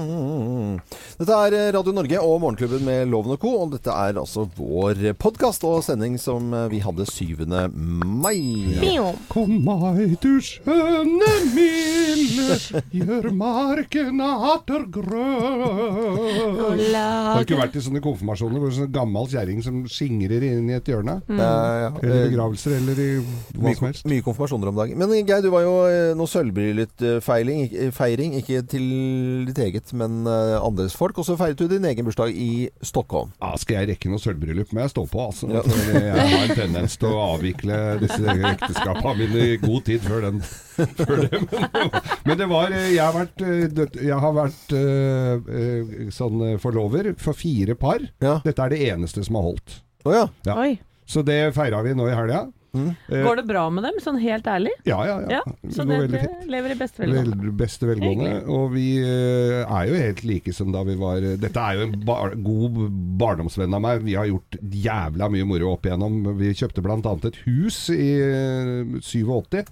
[0.00, 0.80] Mm.
[1.20, 3.52] Dette er Radio Norge og Morgenklubben med Loven og Co.
[3.64, 7.44] Og dette er altså vår podkast og sending som vi hadde 7.
[7.44, 8.40] mai.
[9.30, 11.34] Kom meg, du skjønne
[12.36, 16.80] milde, gjør marken atter grønn.
[16.94, 20.76] Har du ikke vært i sånne konfirmasjoner hvor sånn gammel kjerring som skingrer inn i
[20.78, 21.18] et hjørne?
[21.28, 21.40] Mm.
[21.40, 21.90] ja.
[22.00, 24.04] Eller Eh, begravelser, eller i hva Mye, som helst?
[24.10, 24.98] mye konfirmasjoner om dagen.
[25.00, 28.86] Men Geir, du var jo eh, noe sølvbryllup-feiring, ikke- til
[29.46, 31.18] ditt eget, men eh, andres folk.
[31.18, 33.32] Og så feiret du din egen bursdag i Stockholm.
[33.40, 35.48] Ja, skal jeg rekke noe sølvbryllup, må jeg stå på, altså.
[35.50, 35.62] Ja.
[35.64, 40.42] Jeg har en tendens til å avvikle disse ekteskapene mine i god tid før den.
[41.00, 41.40] Før det.
[41.50, 41.90] Men,
[42.28, 47.36] men det var eh, Jeg har vært, eh, jeg har vært eh, sånn forlover for
[47.36, 48.04] fire par.
[48.22, 48.38] Ja.
[48.44, 49.80] Dette er det eneste som har holdt.
[50.06, 50.26] Oh, ja.
[50.48, 50.56] Ja.
[50.60, 50.78] Oi.
[51.10, 52.46] Så det feira vi nå i helga.
[52.72, 52.90] Mm.
[53.10, 54.72] Eh, Går det bra med dem, sånn helt ærlig?
[54.86, 55.40] Ja, ja, ja.
[55.40, 56.44] Ja, så går det, veldig fint.
[56.54, 57.38] lever i beste velgående.
[57.40, 58.32] Vel, beste velgående.
[58.54, 61.96] Og vi eh, er jo helt like som da vi var Dette er jo en
[62.06, 62.78] bar god
[63.20, 64.04] barndomsvenn av meg.
[64.06, 66.20] Vi har gjort jævla mye moro opp igjennom.
[66.38, 66.98] Vi kjøpte bl.a.
[67.30, 69.64] et hus i eh, 87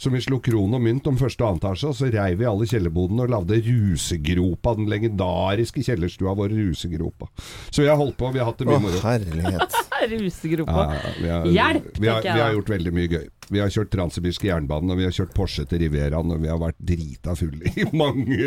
[0.00, 1.90] som vi slo kron og mynt om første og annen etasje.
[1.92, 7.28] Og så reiv vi alle kjellerbodene og lagde Rusegropa, den legendariske kjellerstua vår, Rusegropa.
[7.70, 9.00] Så vi har holdt på, vi har hatt det mye moro.
[9.00, 9.80] Å, herlighet.
[10.10, 10.84] Rusegropa.
[10.96, 13.26] Ja, vi har, Hjelp, vi har, vi har gjort veldig mye gøy.
[13.48, 16.58] Vi har kjørt Transsibirsk jernbane, og vi har kjørt Porsche til Riveraen, og vi har
[16.58, 18.38] vært drita fulle i mange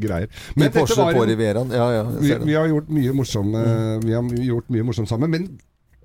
[0.00, 0.30] greier.
[0.56, 1.74] Men dette Porsche var på en- Rivieraen.
[1.76, 2.04] Ja, ja.
[2.18, 3.64] vi, vi har gjort mye morsomme
[4.04, 5.30] Vi har gjort mye morsomt sammen.
[5.34, 5.50] Men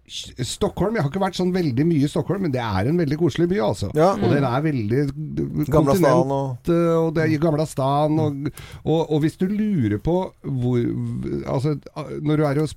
[0.06, 3.18] Stockholm Jeg har ikke vært sånn veldig mye i Stockholm, men det er en veldig
[3.18, 3.90] koselig by, altså.
[3.98, 4.12] Ja.
[4.14, 5.00] Og den er veldig
[5.74, 8.20] Gamla stan kontinent, og eh, og det er i Gamla stan.
[8.22, 8.52] Og,
[8.84, 10.84] og, og hvis du lurer på hvor
[11.56, 11.74] Altså,
[12.22, 12.70] når du er og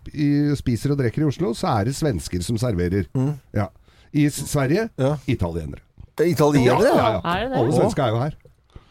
[0.62, 3.10] spiser og drikker i Oslo, så er det svensker som serverer.
[3.12, 3.34] Mm.
[3.56, 3.68] Ja.
[4.16, 5.16] I Sverige Ja.
[5.28, 5.84] italienere.
[6.24, 6.88] Italienere?
[6.88, 7.20] Ja, ja.
[7.22, 7.58] Er det det?
[7.60, 8.36] Alle svensker er jo her.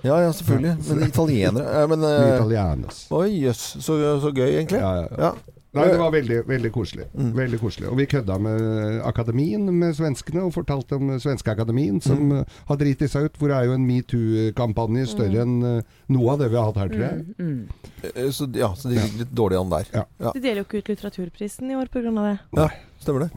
[0.06, 0.78] Ja, ja, selvfølgelig.
[0.88, 3.64] Men italienere ja, Men eh, Oi, jøss.
[3.82, 4.80] Så, så gøy, egentlig.
[4.80, 5.26] Ja, ja, ja.
[5.26, 5.57] Ja.
[5.80, 7.06] Nei, det var veldig, veldig koselig.
[7.14, 7.32] Mm.
[7.38, 7.88] Veldig koselig.
[7.92, 12.40] Og vi kødda med akademien med svenskene, og fortalte om Svenske Akademien, som Mm.
[12.40, 13.38] eh, har driti seg ut.
[13.38, 16.90] Hvor er jo en metoo-kampanje større enn eh, noe av det vi har hatt her,
[16.90, 17.26] tror jeg.
[17.38, 18.14] Mm, mm.
[18.16, 19.88] Eh, Så, ja, så de ligger litt dårlig an der.
[19.94, 20.04] Ja.
[20.20, 20.32] Ja.
[20.36, 22.12] De deler jo ikke ut litteraturprisen i år pga.
[22.18, 22.40] det.
[22.58, 22.68] Ja,
[23.02, 23.32] stemmer det.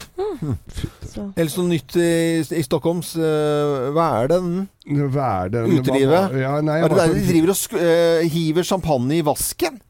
[1.11, 1.27] Så.
[1.37, 2.11] Ellers noe nytt i,
[2.41, 4.39] i Stockholms uh, Hva er det?
[4.41, 5.05] den?
[5.13, 5.65] Hva er det?
[5.81, 6.37] Utelivet?
[6.41, 9.81] Ja, nei, Er det der de driver og sk eh, hiver champagne i vasken?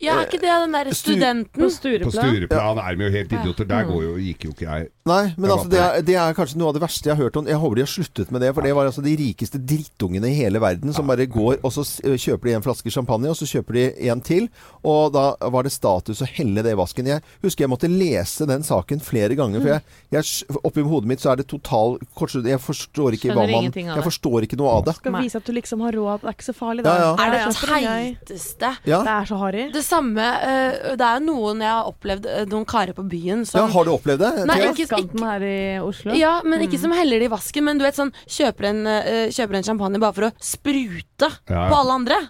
[0.00, 1.60] Ja, er ikke det den derre studenten?
[1.60, 2.08] På Stureplan.
[2.08, 2.78] På Stureplan.
[2.80, 3.66] Er de jo helt idioter.
[3.68, 4.88] Der går jo, gikk jo ikke jeg.
[5.10, 7.24] Nei, men Jeg altså det er, det er kanskje noe av det verste jeg har
[7.24, 7.46] hørt om.
[7.50, 10.36] Jeg håper de har sluttet med det, for det var altså de rikeste drittungene i
[10.36, 13.76] hele verden som bare går og så kjøper de en flaske champagne, og så kjøper
[13.76, 14.46] de en til,
[14.86, 17.08] og da var det status å helle det i vasken.
[17.10, 19.82] Jeg husker jeg måtte lese den saken flere ganger, for jeg,
[20.14, 22.54] jeg oppi hodet mitt så er det total kortslutning.
[22.54, 24.96] Jeg forstår ikke hva man Jeg forstår ikke noe av det.
[25.00, 26.22] Skal vise at du liksom har råd.
[26.24, 26.96] Det er ikke så farlig, Ja, da.
[27.00, 27.12] ja.
[27.26, 28.72] Er det Ja, det som teiteste?
[28.86, 29.66] Ja, Det er så harry.
[29.90, 33.42] Det samme uh, Det er jo noen jeg har opplevd, uh, noen karer på byen
[33.50, 34.44] ja har du opplevd det?
[34.46, 36.14] Nei, ikke, ikke- her i Oslo.
[36.14, 37.64] Ja, men ikke som heller det i vasken.
[37.66, 41.66] Men du vet sånn Kjøper en, uh, kjøper en champagne bare for å sprute Ja.
[41.68, 42.20] på alle andre.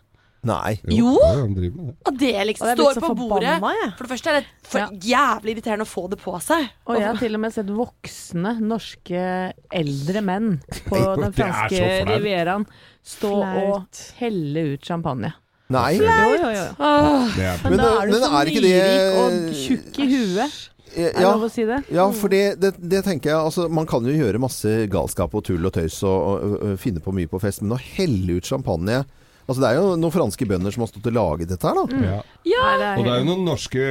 [0.43, 0.79] Nei.
[0.89, 1.19] Jo.
[1.53, 1.69] det.
[2.09, 3.59] Og det liksom Og er står på bordet.
[3.61, 3.91] forbanna.
[3.99, 4.89] For det første er det for Ja.
[4.89, 6.71] jævlig irriterende å få det på seg.
[6.87, 11.77] Og jeg har til og med sett voksne norske eldre menn på den det franske
[11.77, 12.09] flaut.
[12.09, 12.67] rivieraen
[13.05, 13.85] stå og
[14.19, 15.35] helle ut champagne.
[15.71, 15.93] Nei.
[15.99, 20.59] Det er Men, Men da er du så ikke det- nyrik og tjukk i huet.
[20.91, 21.77] Ja, Er det lov å si det?
[21.95, 25.45] Ja, for det, det, det tenker jeg altså, Man kan jo gjøre masse galskap og
[25.47, 28.49] tull og tøys og, og, og finne på mye på fest, men å helle ut
[28.51, 29.05] champagne
[29.51, 32.03] Altså, Det er jo noen franske bønder som har stått og laget dette her, da.
[32.07, 32.19] Ja.
[32.47, 32.67] ja.
[32.79, 33.87] Nei, Og det er jo noen norske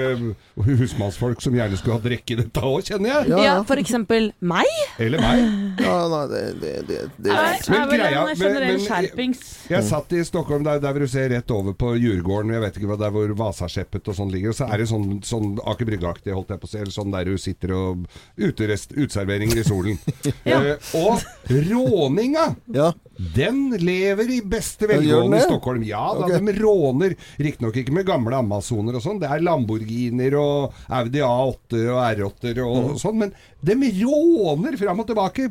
[0.69, 3.29] husmannsfolk som gjerne skulle ha drikke dette òg, kjenner jeg.
[3.33, 3.55] Ja, ja, ja.
[3.67, 4.69] for eksempel meg.
[5.01, 5.43] Eller meg.
[5.85, 8.77] ja nei, det, det, det, det Nei, Men det er vel greia- en men- generell
[8.77, 9.43] men- skjerpings.
[9.69, 12.89] Jeg satt i Stockholm, der, der du ser rett over på Djurgården, jeg vet ikke
[12.93, 14.53] hva der hvor Vasaskeppet og sånn ligger.
[14.55, 16.79] Og så er det sånn, sånn Aker Brygge-aktig, holdt jeg på å si.
[16.81, 18.07] Eller sånn der du sitter og
[18.39, 19.99] uterest, Uteserveringer i solen.
[20.47, 21.21] eh, og
[21.51, 22.47] råninga!
[22.73, 22.91] Ja.
[23.35, 25.41] Den lever i beste Ja, velgående?
[25.49, 25.83] Stockholm.
[25.87, 26.39] Ja da, okay.
[26.39, 27.15] de råner.
[27.39, 29.19] Riktignok ikke med gamle Amazoner og sånn.
[29.21, 32.95] Det er Lamborghiner og Audi A8 og R8-er og Mm.
[33.01, 33.17] sånn.
[33.25, 33.35] Men
[33.65, 33.75] de
[34.05, 35.49] råner fram og tilbake.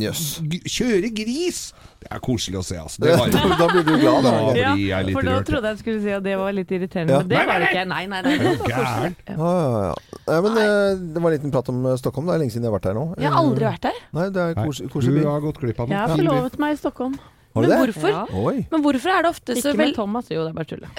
[0.00, 0.40] Yes.
[0.64, 1.74] Kjøre gris!
[2.00, 3.02] Det er koselig å se, altså.
[3.04, 4.30] Det var, da blir du glad, da.
[4.32, 6.70] Da Ja, blir jeg litt for da trodde jeg skulle si at det var litt
[6.72, 7.18] irriterende, Ja.
[7.20, 7.82] men det Nei, var det ikke.
[7.90, 8.32] Nei, nei, nei.
[8.40, 9.16] Det var gæren?
[9.28, 9.50] Ja,
[10.30, 12.30] ja, men eh, Det var en liten prat om eh, Stockholm.
[12.30, 13.04] Det er lenge siden jeg har vært her nå.
[13.20, 14.00] Jeg har aldri vært her.
[14.16, 16.80] Nei, det er kos, koselig Du har gått glipp av Jeg har forlovet meg i
[16.80, 17.18] Stockholm.
[17.54, 17.78] Har du Men det?
[17.82, 18.10] hvorfor?
[18.14, 18.24] Ja.
[18.70, 19.94] Men hvorfor er det ofte så Ikke med vel...
[19.96, 20.84] Thomas, jo, det er bare tull.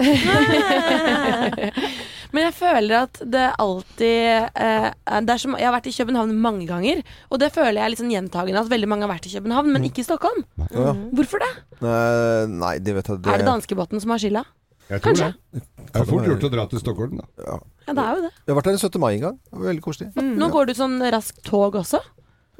[2.32, 4.86] Men jeg føler at det alltid eh,
[5.26, 7.92] det er som, Jeg har vært i København mange ganger, og det føler jeg er
[7.92, 8.62] litt sånn gjentagende.
[8.64, 10.40] At veldig mange har vært i København, men ikke i Stockholm.
[10.72, 10.94] Ja.
[11.12, 11.52] Hvorfor det?
[11.82, 14.46] Uh, nei, det vet jeg Er det danskebåten som har skylda?
[14.88, 15.28] Jeg tror Kanskje.
[15.52, 15.62] det.
[15.92, 17.28] Det er fort gjort å dra til Stockholm, da.
[17.46, 17.58] Ja,
[17.92, 18.32] det er jo det.
[18.32, 18.98] Jeg har vært der den 17.
[19.02, 19.38] mai en gang.
[19.44, 20.26] Det var Veldig koselig.
[20.40, 22.00] Nå går du sånn raskt tog også.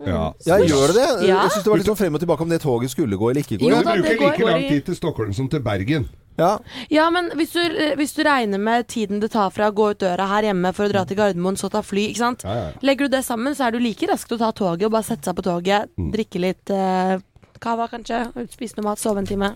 [0.06, 0.32] Ja.
[0.46, 1.28] Ja, gjør det det?
[1.28, 1.42] Ja.
[1.44, 3.42] Jeg syns det var litt sånn frem og tilbake om det toget skulle gå eller
[3.44, 3.68] ikke gå.
[3.70, 6.08] Jo Du da, det bruker går- like lang tid til Stockholm som til Bergen.
[6.38, 6.58] Ja.
[6.90, 7.60] Ja, men hvis du,
[8.00, 10.86] hvis du regner med tiden det tar fra å gå ut døra her hjemme for
[10.88, 12.42] å dra til Gardermoen, så ta fly, ikke sant.
[12.42, 12.70] Ja, ja.
[12.82, 15.04] Legger du det sammen, så er du like rask til å ta toget og bare
[15.04, 17.18] sette seg på toget, drikke litt eh,
[17.60, 19.52] cava kanskje, spise noe mat, sove en time.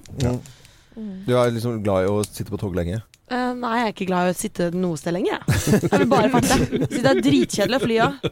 [1.26, 3.00] Du er liksom glad i å sitte på tog lenge?
[3.26, 5.80] Eh, nei, jeg er ikke glad i å sitte noe sted lenger, jeg.
[5.82, 6.58] Jeg vil bare farte.
[6.92, 8.28] Det er dritkjedelig å fly òg.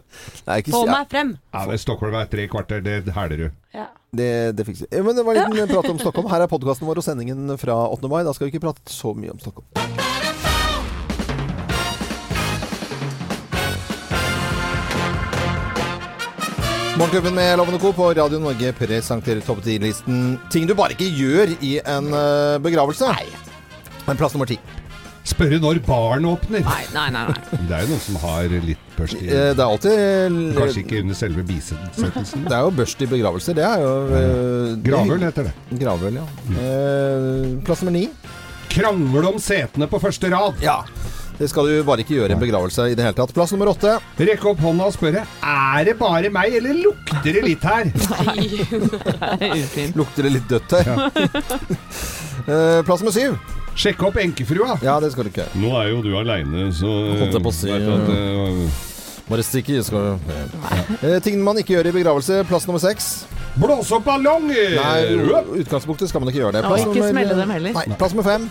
[0.71, 1.33] Få meg frem.
[1.51, 3.47] Ja, det er Stockholm er tre kvarter, det hæler du.
[3.75, 3.89] Ja.
[4.15, 5.01] Det, det fikser vi.
[5.03, 6.29] Men det var en liten prat om Stockholm.
[6.31, 8.07] Her er podkasten vår og sendingen fra 8.
[8.13, 8.21] mai.
[8.23, 9.67] Da skal vi ikke prate så mye om Stockholm.
[16.95, 17.91] Morgenklubben med Lovende Co.
[17.93, 22.15] på Radio Norge presenterer topp 10-listen ting du bare ikke gjør i en
[22.63, 23.11] begravelse.
[23.11, 23.27] Nei.
[24.07, 24.61] Men plass nummer ti.
[25.25, 26.61] Spørre når baren åpner.
[26.67, 27.23] Nei, nei, nei.
[27.31, 27.61] nei.
[27.65, 31.01] Det er jo noen som har litt børst i Eh, Det er alltid Kanskje ikke
[31.01, 32.45] under selve bisettelsen.
[32.45, 33.57] Det er jo børst i begravelser.
[33.57, 35.55] Det er jo eh, Gravøl heter det.
[35.81, 36.27] Gravøl, ja.
[36.61, 38.05] Eh, plass nummer ni.
[38.75, 40.61] Krangle om setene på første rad.
[40.65, 40.83] Ja.
[41.39, 43.33] Det skal du bare ikke gjøre i en begravelse i det hele tatt.
[43.35, 43.97] Plass nummer åtte.
[44.21, 47.89] Rekke opp hånda og spørre Er det bare meg, eller lukter det litt her?
[48.29, 48.47] Nei.
[48.61, 49.97] Det er ufint.
[49.99, 50.93] Lukter det litt dødt her?
[50.93, 51.09] Ja.
[52.87, 53.41] plass nummer syv.
[53.75, 54.77] Sjekke opp enkefrua.
[54.85, 55.47] Ja, det skal du ikke.
[55.59, 56.87] Nå er jo du aleine, så
[57.19, 58.83] Holdt jeg på å si, vet du at, eh,
[59.25, 59.83] Bare stikke i.
[59.83, 61.09] Skal du.
[61.09, 62.43] Eh, ting man ikke gjør i begravelse.
[62.47, 63.25] Plass nummer seks.
[63.57, 64.75] Blås opp ballonger!
[64.77, 66.65] Nei, i utgangspunktet skal man ikke gjøre det.
[66.69, 67.73] Og ikke nummer- smelle dem heller.
[67.73, 68.51] Nei, plass nummer fem.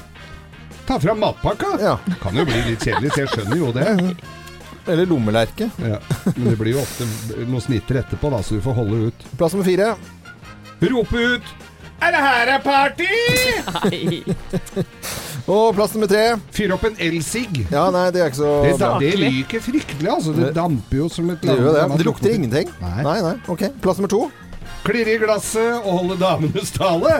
[0.88, 1.80] Ta fram matpakka.
[1.80, 1.98] Ja.
[2.24, 4.16] Kan jo bli litt kjedelig, så jeg skjønner jo det.
[4.92, 5.70] Eller lommelerke.
[5.80, 6.00] Ja.
[6.36, 7.06] Men det blir jo ofte
[7.46, 9.28] noen snitter etterpå, da, så du får holde ut.
[9.38, 9.94] Plass nummer fire.
[10.84, 11.54] Rope ut
[12.04, 13.08] Er det her er party?
[15.48, 16.24] Og plass nummer tre.
[16.56, 17.48] Fyr opp en elsig.
[17.72, 18.92] Ja, nei, det er ikke så Det, bra.
[19.02, 20.36] det ryker fryktelig, altså.
[20.38, 21.84] Det damper jo som et Det gjør jo det.
[22.00, 22.72] Det lukter ingenting.
[22.84, 23.02] Nei.
[23.04, 23.34] Nei, nei.
[23.52, 23.66] Ok.
[23.84, 24.22] Plass nummer to.
[24.84, 27.12] Klirre i glasset og holde damenes tale.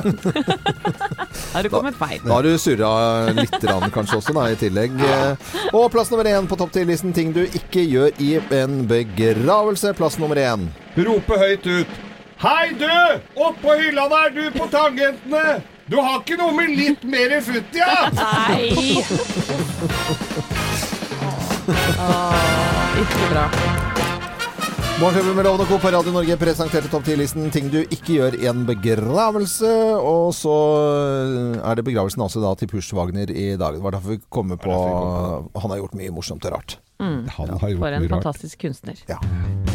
[1.54, 2.20] Har du kommet feil?
[2.26, 2.90] Da har du surra
[3.38, 4.98] litt rann, kanskje også, da, i tillegg.
[5.72, 9.94] Og plass nummer én på topp 10-listen ting du ikke gjør i en begravelse.
[10.00, 10.68] Plass nummer én.
[11.08, 12.02] Rope høyt ut.
[12.44, 13.20] Hei, du!
[13.40, 15.62] Oppå hylla der, du på tangentene!
[15.88, 18.10] Du har ikke noe med litt mer futt, ja?
[18.12, 18.66] Nei!
[23.00, 23.46] Ikke bra.
[25.00, 25.78] Morgenklubben med Lovende Co.
[25.86, 29.72] på Radio Norge presenterte topp 10-listen ting du ikke gjør i en begravelse.
[30.04, 30.58] Og så
[31.64, 33.80] er det begravelsen altså da til Push Wagner i dag.
[33.80, 34.82] Det var derfor vi kom på
[35.64, 36.76] Han har gjort mye morsomt og rart.
[37.00, 39.00] Han har gjort For en fantastisk kunstner.
[39.08, 39.74] fantastisk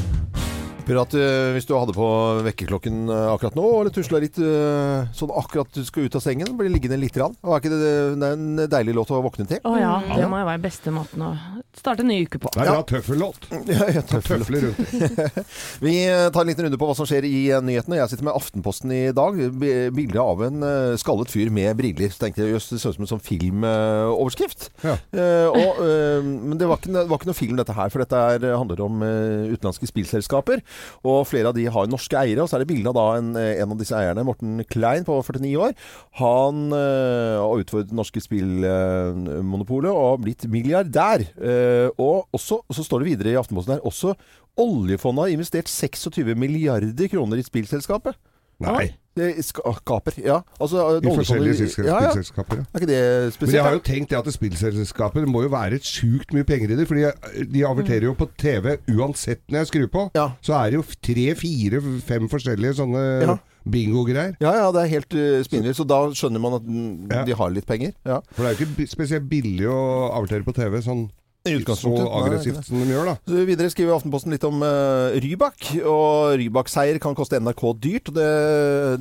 [0.88, 1.02] kunstner.
[1.02, 2.08] at uh, hvis du hadde på
[2.46, 6.54] vekkerklokken uh, akkurat nå, eller tusla litt uh, sånn akkurat du skal ut av sengen,
[6.58, 7.36] blir liggende litt Rann.
[7.44, 9.62] Og er ikke det, det er en deilig låt å våkne til?
[9.66, 11.32] Å ja, det må jo være beste måten å
[11.76, 12.52] starte en ny uke på.
[12.54, 12.84] Det er ja.
[12.88, 13.48] tøffellåt.
[13.68, 14.70] Ja, ja, tøffel tøffel.
[15.84, 15.92] Vi
[16.32, 17.98] tar en liten runde på hva som skjer i nyhetene.
[17.98, 19.36] Jeg sitter med Aftenposten i dag.
[19.94, 20.64] Bilde av en
[21.00, 22.10] skallet fyr med briller.
[22.14, 24.70] Så tenkte jeg jøss, det så ut som en sånn filmoverskrift.
[24.86, 24.96] Ja.
[25.52, 25.82] Og,
[26.24, 28.82] men det var, ikke, det var ikke noe film dette her, for dette er, handler
[28.86, 30.64] om utenlandske spillselskaper.
[31.04, 32.44] Og flere av de har norske eiere.
[32.44, 35.06] Og så er det bilde av da en, eh, en av disse eierne, Morten Klein
[35.08, 35.76] på 49 år.
[36.22, 41.24] Han øh, har utfordret det norske spillmonopolet og har blitt milliardær.
[41.38, 44.14] Øh, og også, så står det videre i Aftenposten her også
[44.58, 48.18] oljefondet har investert 26 milliarder kroner i spillselskapet.
[48.58, 48.88] Nei.
[48.90, 48.94] Ska-
[49.44, 50.38] skaper, ja.
[50.60, 52.56] Altså, I forskjellige spillselskaper.
[52.56, 52.70] ja, ja.
[52.74, 56.46] Er ikke det Men jeg har jo tenkt at spillselskaper må jo være sjukt mye
[56.48, 56.88] penger i det.
[56.88, 57.04] Fordi
[57.52, 60.06] de averterer jo på TV uansett når jeg skrur på.
[60.18, 60.30] Ja.
[60.44, 63.36] Så er det jo tre, fire, fem forskjellige sånne Ja.
[63.68, 64.36] bingo-greier.
[64.40, 65.76] Ja, ja, det er helt uh, spinnvilt.
[65.76, 67.24] Så da skjønner man at mm, Ja.
[67.28, 67.92] de har litt penger.
[68.06, 68.20] Ja.
[68.32, 71.08] For det er jo ikke spesielt billig å avertere på TV sånn
[71.48, 72.04] I så utgangspunktet.
[72.04, 73.14] Så aggressivt nei, som de gjør, da.
[73.28, 75.68] Så videre skriver Aftenposten litt om uh, Rybak.
[75.82, 78.10] Og Rybak-seier kan koste NRK dyrt.
[78.12, 78.28] Og det,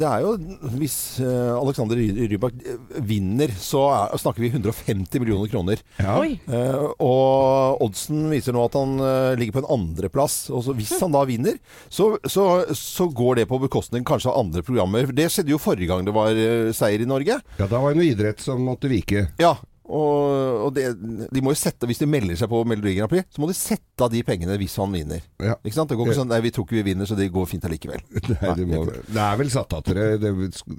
[0.01, 0.33] det er jo
[0.77, 5.83] Hvis uh, Alexander Rybak eh, vinner, så er, snakker vi 150 millioner kroner.
[6.01, 6.17] Ja.
[6.21, 6.37] Oi!
[6.47, 8.97] Eh, og oddsen viser nå at han
[9.39, 10.39] ligger på en andreplass.
[10.53, 11.57] Og så hvis han da vinner,
[11.89, 15.09] så, så, så går det på bekostning kanskje av andre programmer.
[15.15, 16.37] Det skjedde jo forrige gang det var
[16.75, 17.39] seier i Norge.
[17.59, 19.27] ja, da var det noe idrett som måtte vike.
[19.41, 19.55] Ja,
[19.87, 20.85] og, og det,
[21.31, 23.55] de må jo sette, Hvis de melder seg på Melodi Grand Prix, så må de
[23.57, 25.21] sette av de pengene hvis han vinner.
[25.41, 25.55] Ja.
[25.63, 25.89] Ikke sant?
[25.89, 28.01] Det går ikke sånn Nei, vi tror ikke vi vinner, så det går fint allikevel.
[28.33, 30.07] Nei, det, må, det er vel satt av til det.
[30.23, 30.33] det.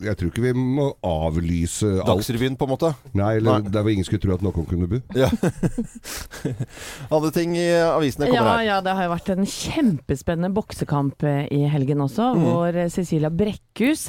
[0.05, 2.07] Jeg tror ikke vi må avlyse alt.
[2.13, 2.93] Dagsrevyen, på en måte.
[3.19, 3.73] Nei, eller Nei.
[3.75, 4.99] der hvor ingen skulle tro at noen kunne bu.
[5.17, 5.31] Ja.
[7.15, 8.65] Andre ting i avisene kommer Ja, her.
[8.69, 12.43] ja, det har jo vært en kjempespennende boksekamp eh, i helgen også, Mm.
[12.45, 14.09] hvor eh, Cecilia Brekkhus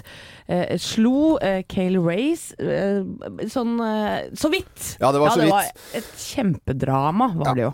[0.51, 4.88] eh, slo eh, Kale Race eh, sånn eh, så vidt.
[4.99, 5.67] Ja, det var så det var
[5.99, 7.53] et kjempedrama, var Ja.
[7.53, 7.73] det jo.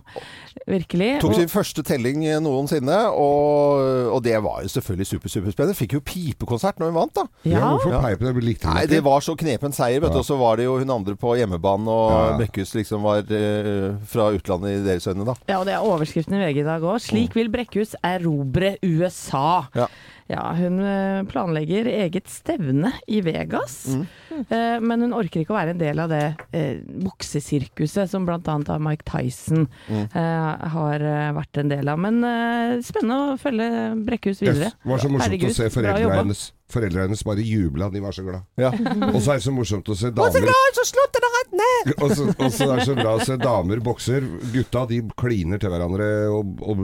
[0.68, 1.10] Virkelig.
[1.22, 3.82] Tok sin første telling noensinne, og,
[4.16, 5.76] og det var jo selvfølgelig super, superspennende.
[5.78, 7.26] Fikk jo pipekonsert når hun vant, da.
[7.44, 8.02] Ja, hvorfor Ja.
[8.02, 8.34] peip det?
[8.46, 10.20] Likte Nei, det var så knepen seier, vet du.
[10.20, 10.24] Ja.
[10.24, 12.38] Og så var det jo hun andre på hjemmebane, og Ja.
[12.40, 15.36] Brekkhus liksom var uh, fra utlandet i deres øyne, da.
[15.48, 17.00] Ja, og det er overskriften i VG i dag òg.
[17.04, 19.66] Slik vil Brekkhus erobre USA.
[19.76, 19.88] Ja.
[20.28, 24.08] Ja, hun eh, planlegger eget stevne i Vegas, Mm.
[24.50, 28.40] eh, men hun orker ikke å være en del av det eh, buksesirkuset som bl.a.
[28.82, 30.08] Mike Tyson Mm.
[30.10, 32.00] eh, har eh, vært en del av.
[32.02, 33.70] Men eh, spennende å følge
[34.08, 34.72] Brekkhus videre.
[34.74, 36.44] Det var så morsomt Herregud, å se foreldra hennes.
[36.74, 38.42] Foreldra hennes bare jubla, de var så glad.
[38.58, 38.72] Ja.
[38.74, 41.94] Og så er det så morsomt å se damer så slutter det rett ned!
[42.02, 44.26] Og så, er det så bra å se damer bokser.
[44.56, 46.82] Gutta de kliner til hverandre, og, og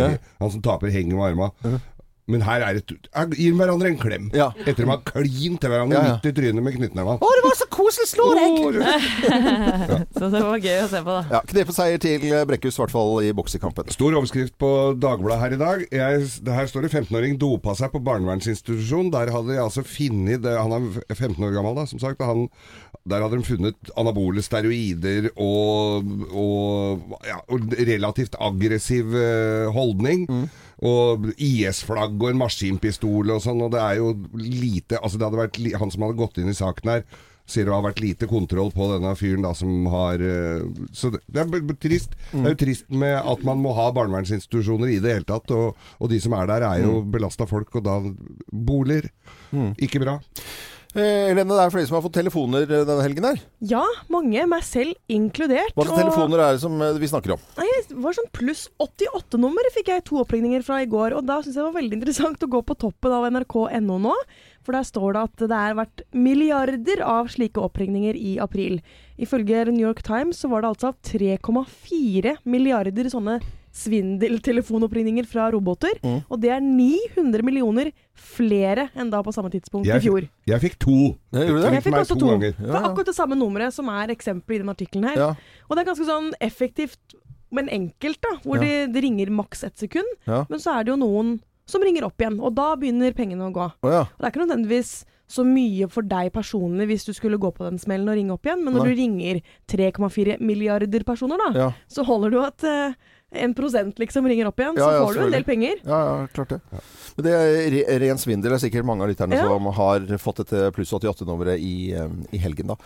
[0.00, 0.08] Ja.
[0.40, 1.50] han som taper, henger med arma.
[2.30, 2.94] Men her er det
[3.36, 4.30] Gi hverandre en klem.
[4.32, 4.46] Ja.
[4.64, 6.12] Etter de har klint til hverandre Ja, ja.
[6.16, 7.18] midt i trynet med knyttneven.
[7.20, 8.06] Å, det var så koselig!
[8.08, 8.78] Slå deg!
[10.18, 11.22] Så det var gøy å se på, da.
[11.34, 13.90] Ja, Knepeseier til Brekkhus, i hvert fall i boksekampen.
[13.92, 14.70] Stor overskrift på
[15.02, 15.84] Dagbladet her i dag.
[15.92, 19.12] Jeg, det her står det 15-åring dopa seg på barnevernsinstitusjon.
[19.14, 22.24] Der hadde de altså funnet Han er 15 år gammel, da, som sagt.
[22.24, 22.46] Han,
[23.04, 29.12] der hadde de funnet anabole steroider og, og, ja, og relativt aggressiv
[29.76, 30.24] holdning.
[30.24, 30.48] holdning.
[30.84, 33.62] Og IS-flagg og en maskinpistol og sånn.
[33.64, 36.58] Og det er jo lite Altså, det hadde vært Han som hadde gått inn i
[36.58, 37.06] saken her
[37.44, 40.64] sier det har vært lite kontroll på denne fyren da som har eh,
[40.96, 42.14] Så det, er trist.
[42.32, 45.52] Det er jo trist med at man må ha barnevernsinstitusjoner i det hele tatt.
[45.52, 47.98] Og, og de som er der er jo belasta folk, og da
[48.48, 49.10] boliger.
[49.76, 50.18] Ikke bra.
[50.94, 53.40] Eh, Helene, det er flere som har fått telefoner eh, denne helgen her.
[53.66, 53.82] Ja,
[54.14, 55.74] mange, meg selv inkludert.
[55.74, 57.42] Hva slags telefoner er det som eh, vi snakker om?
[57.58, 61.16] Nei, det var sånn pluss 88-nummer fikk jeg to oppringninger fra i går.
[61.18, 64.14] Og da syns jeg det var veldig interessant å gå på toppen av nrk.no nå.
[64.64, 68.78] For der står det at det er vært milliarder av slike oppringninger i april.
[69.18, 73.40] Ifølge New York Times så var det altså 3,4 milliarder sånne
[73.74, 75.98] svindeltelefonoppringninger fra roboter.
[76.04, 76.20] Mm.
[76.30, 80.26] Og det er 900 millioner flere enn da på samme tidspunkt Jeg i fjor.
[80.46, 80.96] Jeg fikk to.
[81.34, 81.64] Jeg, gjorde du det?
[81.70, 82.32] Det Jeg fikk meg også to to.
[82.34, 85.16] Ja, Det er akkurat det samme nummeret som er eksempelet i den artikkelen her.
[85.18, 85.28] Ja.
[85.68, 86.98] Og det er ganske sånn effektivt,
[87.54, 88.36] men enkelt, da.
[88.44, 88.62] Hvor Ja.
[88.62, 90.06] det, de ringer maks ett sekund.
[90.26, 90.44] Ja.
[90.48, 93.52] Men så er det jo noen som ringer opp igjen, og da begynner pengene å
[93.52, 93.72] gå.
[93.82, 94.00] Oh, ja.
[94.04, 97.64] Og det er ikke nødvendigvis så mye for deg personlig hvis du skulle gå på
[97.64, 98.94] den smellen og ringe opp igjen, men når Nei.
[98.94, 101.72] du ringer 3,4 milliarder personer, da, Ja.
[101.88, 102.92] så holder du at eh,
[103.34, 105.80] en prosent liksom ringer opp igjen, Ja, så ja, får du en del penger.
[105.84, 106.60] Ja, ja, klart det.
[107.16, 108.50] Men det er re ren svindel.
[108.50, 109.44] Det er sikkert mange av lytterne Ja.
[109.46, 111.94] som har fått dette pluss 88-nummeret i,
[112.34, 112.76] i helgen, da.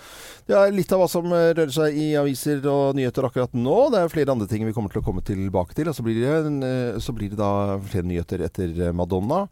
[0.49, 3.78] Det er litt av hva som rører seg i aviser og nyheter akkurat nå.
[3.93, 5.88] Det er flere andre ting vi kommer til å komme tilbake til.
[5.88, 9.47] Og så blir det, en, eh, så blir det da flere nyheter etter Madonna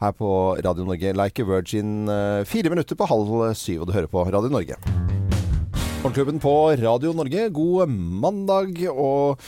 [0.00, 0.32] her på
[0.64, 1.12] Radio Norge.
[1.16, 4.76] Like a Virgin, eh, fire minutter på halv syv, og du hører på Radio Norge.
[6.02, 8.88] Morgenklubben på Radio Norge, god mandag.
[8.90, 9.38] og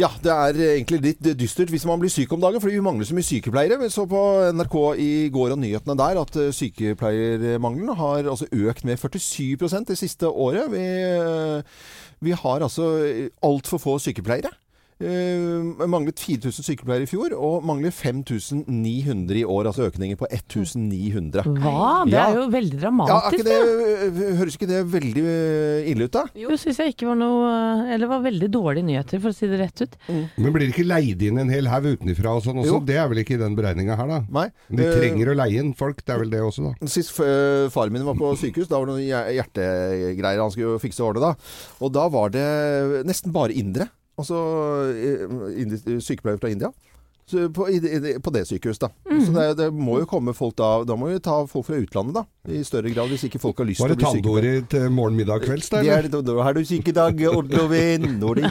[0.00, 3.06] ja, det er egentlig litt dystert hvis man blir syk om dagen, fordi vi mangler
[3.08, 3.78] så mye sykepleiere.
[3.82, 4.22] Vi så på
[4.56, 9.98] NRK i går og nyhetene der at eh, sykepleiermangelen har altså økt med 47 det
[10.00, 10.70] siste året.
[10.72, 11.62] Vi, eh,
[12.24, 12.90] vi har altså
[13.42, 14.52] altfor få sykepleiere.
[15.04, 19.66] Uh, manglet 4000 sykepleiere i fjor, og mangler 5900 i år.
[19.68, 21.44] Altså økninger på 1900.
[21.60, 22.04] Hva?
[22.08, 22.30] Det Ja.
[22.30, 26.12] er jo veldig Ja, er dramatisk, ikke det, høres ikke det veldig eh, ille ut,
[26.12, 26.24] da?
[26.34, 27.52] Jo, syns jeg ikke var noe
[27.94, 29.96] Eller var veldig dårlige nyheter, for å si det rett ut.
[30.08, 32.66] Men blir det ikke leid inn en hel haug utenfra og sånn også?
[32.78, 32.80] Jo.
[32.80, 34.20] Det er vel ikke i den beregninga her, da?
[34.30, 34.48] Nei.
[34.70, 36.86] De Eh, trenger å leie inn folk, det er vel det også, da?
[36.86, 41.00] Sist f- faren min var på sykehus, da var det noen hjertegreier han skulle fikse
[41.04, 41.34] og ordne da.
[41.80, 43.88] Og da var det nesten bare indere.
[44.16, 44.38] Altså
[44.94, 46.72] sykepleier sykepleiere fra India.
[47.26, 48.88] Så på, i, i, på det sykehuset, da.
[49.24, 52.18] Så det, det må jo komme folk da Da må vi ta folk fra utlandet,
[52.18, 52.24] da.
[52.52, 54.58] I større grad, hvis ikke folk har lyst til å det bli sykepleiere.
[54.60, 55.80] tannåret til morgen, middag, kvelds, da?
[55.80, 57.16] Det er, da, da har du syk i dag,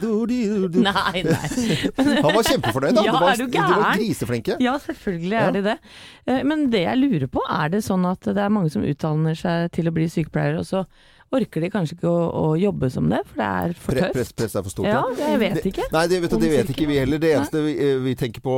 [0.01, 0.82] dodi.
[0.82, 1.77] Nei, nei.
[2.25, 3.05] Han var kjempefornøyd, da.
[3.05, 4.01] Ja, var, er du de var gæren?
[4.01, 4.58] griseflinke.
[4.65, 5.46] Ja, selvfølgelig Ja.
[5.51, 5.77] er de det.
[6.25, 9.38] Eh, Men det jeg lurer på, er det sånn at det er mange som utdanner
[9.38, 10.88] seg til å bli sykepleiere, og så
[11.34, 14.13] orker de kanskje ikke å, å jobbe som det, for det er for tøft?
[14.18, 14.90] press, press er for stort.
[14.90, 15.32] Ja, ja.
[15.34, 15.88] jeg vet ikke.
[15.94, 17.22] Nei, det, vet det vet ikke vi heller.
[17.24, 18.56] Det eneste vi, eh, vi tenker på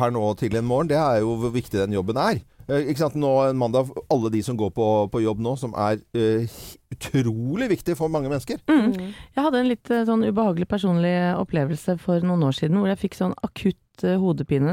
[0.00, 2.40] her nå til en morgen, det er jo hvor viktig den jobben er.
[2.68, 3.18] Eh, ikke sant?
[3.20, 6.58] Nå en mandag, alle de som går på, på jobb nå, som er uh,
[6.94, 8.62] utrolig viktig for mange mennesker.
[8.70, 9.12] Mm.
[9.36, 13.18] Jeg hadde en litt sånn ubehagelig personlig opplevelse for noen år siden hvor jeg fikk
[13.20, 13.80] sånn akutt
[14.18, 14.72] hodepine.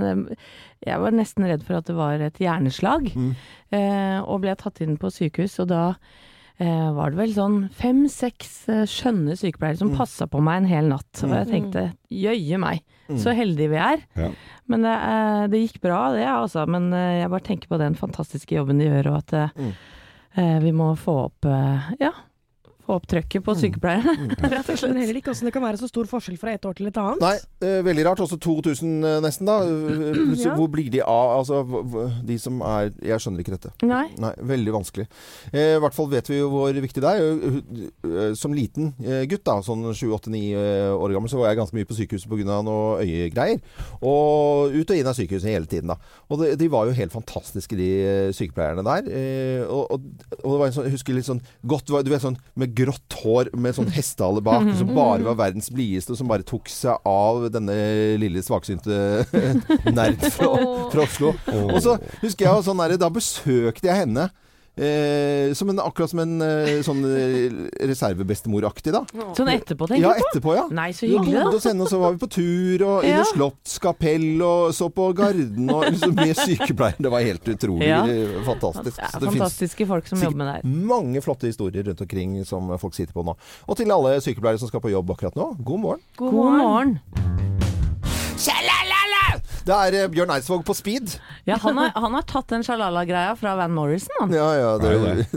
[0.81, 3.33] Jeg var nesten redd for at det var et hjerneslag, Mm.
[3.75, 5.59] uh, og ble tatt inn på sykehus.
[5.61, 5.83] Og da
[6.65, 9.97] var det vel sånn fem-seks eh, skjønne sykepleiere som Mm.
[9.97, 11.23] passa på meg en hel natt.
[11.23, 11.51] Og jeg Mm.
[11.51, 13.17] tenkte jøye meg, Mm.
[13.17, 13.97] så heldige vi er.
[14.15, 14.29] Ja.
[14.67, 16.67] Men det, eh, det gikk bra, det altså.
[16.67, 19.73] Men eh, jeg bare tenker på den fantastiske jobben de gjør, og at eh, Mm.
[20.37, 22.11] eh, vi må få opp eh, ja,
[22.85, 25.79] få opp trøkket på sykepleierne, rett og Jeg skjønner heller ikke hvordan det kan være
[25.81, 27.21] så stor forskjell fra et år til et annet.
[27.23, 27.35] Nei,
[27.67, 28.21] eh, veldig rart.
[28.25, 29.59] Også 2000 eh, nesten, da.
[29.65, 30.55] Eh, Ja.
[30.57, 31.31] Hvor blir de av?
[31.41, 31.61] Altså,
[32.25, 33.71] de som er Jeg skjønner ikke dette.
[33.85, 34.07] Nei.
[34.21, 35.05] Nei, veldig vanskelig.
[35.53, 37.21] Eh, I hvert fall vet vi jo hvor viktig det er.
[38.07, 38.91] Eh, Som liten
[39.29, 40.41] gutt, da, sånn 7-8-9
[40.97, 42.61] år gammel, så var jeg ganske mye på sykehuset pga.
[42.65, 43.59] noe øyegreier.
[44.01, 45.97] Og ut og inn av sykehuset hele tiden, da.
[46.31, 47.89] Og de, de var jo helt fantastiske, de
[48.35, 49.07] sykepleierne der.
[49.11, 50.09] Eh, og, og,
[50.41, 53.17] og det var en sånn, jeg husker litt sånn godt Du vet sånn med grått
[53.21, 57.07] hår med sånn hestehale bak, som bare var verdens blideste, og som bare tok seg
[57.07, 57.75] av denne
[58.21, 59.01] lille svaksynte
[59.97, 60.51] nerd fra,
[60.93, 61.33] fra Oslo.
[61.67, 64.29] Og så husker jeg jo sånn der, Da besøkte jeg henne.
[64.77, 67.51] Eh, som en, akkurat som en eh, sånn eh,
[67.89, 69.01] reservebestemoraktig, da.
[69.35, 70.29] Sånn etterpå, tenker Ja, du på?
[70.31, 70.63] etterpå, ja.
[70.71, 71.51] Nei, så hyggelig, bodde da.
[71.57, 73.19] hos henne, og så var vi på tur og Ja.
[73.19, 78.05] i Slottskapell og så på Garden og liksom med sykepleier Det var helt utrolig Ja.
[78.47, 78.95] fantastisk.
[78.95, 80.87] Det er fantastiske folk som jobber med det her.
[80.87, 83.35] mange flotte historier rundt omkring som folk sitter på nå.
[83.67, 86.01] Og til alle sykepleiere som skal på jobb akkurat nå, god morgen.
[86.17, 86.99] God morgen.
[89.67, 91.15] Det er eh, Bjørn Eidsvåg på speed.
[91.45, 94.33] Ja, han har, han har tatt den sjalala-greia fra Van Morrison, han.
[94.33, 95.27] Ja, ja, det, Er det.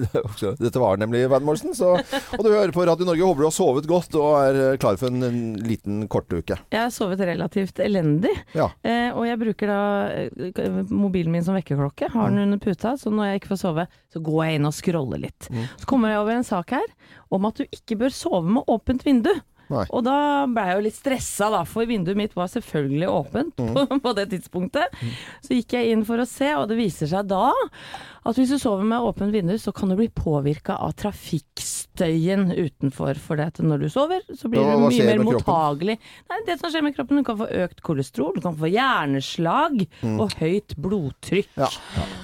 [0.40, 1.74] det dette var nemlig Van Morrison.
[1.76, 3.24] Så, og du hører på Radio Norge.
[3.28, 6.58] Håper du har sovet godt og er eh, klar for en, en liten kortuke.
[6.72, 8.70] Jeg har sovet relativt elendig, Ja.
[8.86, 9.80] eh, og jeg bruker da
[10.24, 12.10] eh, mobilen min som vekkerklokke.
[12.14, 14.76] Har den under puta, så når jeg ikke får sove, så går jeg inn og
[14.76, 15.50] scroller litt.
[15.52, 15.64] Mm.
[15.82, 16.88] Så kommer jeg over en sak her
[17.34, 19.32] om at du ikke bør sove med åpent vindu.
[19.72, 19.84] Nei.
[19.90, 20.16] Og da
[20.50, 23.72] ble jeg jo litt stressa, da, for vinduet mitt var selvfølgelig åpent Mm.
[23.74, 24.92] på, på det tidspunktet.
[25.44, 27.46] Så gikk jeg inn for å se, og det viser seg da
[28.24, 33.18] at hvis du sover med åpent vindu, så kan du bli påvirka av trafikkstøyen utenfor.
[33.20, 35.96] For det at når du sover, så blir Ja, du mye mer mottagelig.
[36.30, 39.84] Nei, det som skjer med kroppen, du kan få økt kolesterol, du kan få hjerneslag
[40.14, 41.50] og høyt blodtrykk.
[41.60, 41.68] Ja.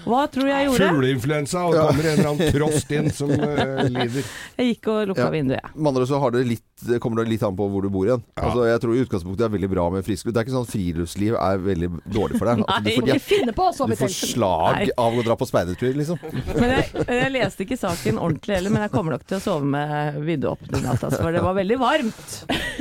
[0.09, 0.88] Hva tror jeg gjorde?
[0.97, 4.25] Fugleinfluensa, og det kommer en eller annen trost inn som uh, lider.
[4.56, 5.30] Jeg gikk og lukka Ja.
[5.37, 5.75] vinduet, jeg.
[5.76, 6.64] Med andre så har du litt,
[7.02, 8.22] kommer det litt an på hvor du bor igjen.
[8.40, 10.34] Altså, jeg tror i utgangspunktet er veldig bra med friskluft.
[10.37, 12.64] Det er ikke sånn friluftsliv er veldig dårlig for deg.
[12.64, 14.88] Altså, du, får, finne på du får slag Nei.
[15.05, 16.20] av å dra på speidertur, liksom.
[16.61, 19.68] Men jeg, jeg leste ikke saken ordentlig heller, men jeg kommer nok til å sove
[19.76, 22.35] med vinduet åpent i natt, altså, for det var veldig varmt.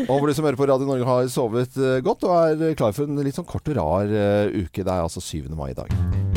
[0.05, 2.95] Og for du som hører på Radio Norge har sovet eh, godt og er klar
[2.95, 4.83] for en litt sånn kort og rar eh, uke.
[4.83, 5.49] Det er altså 7.
[5.57, 6.28] mai i dag.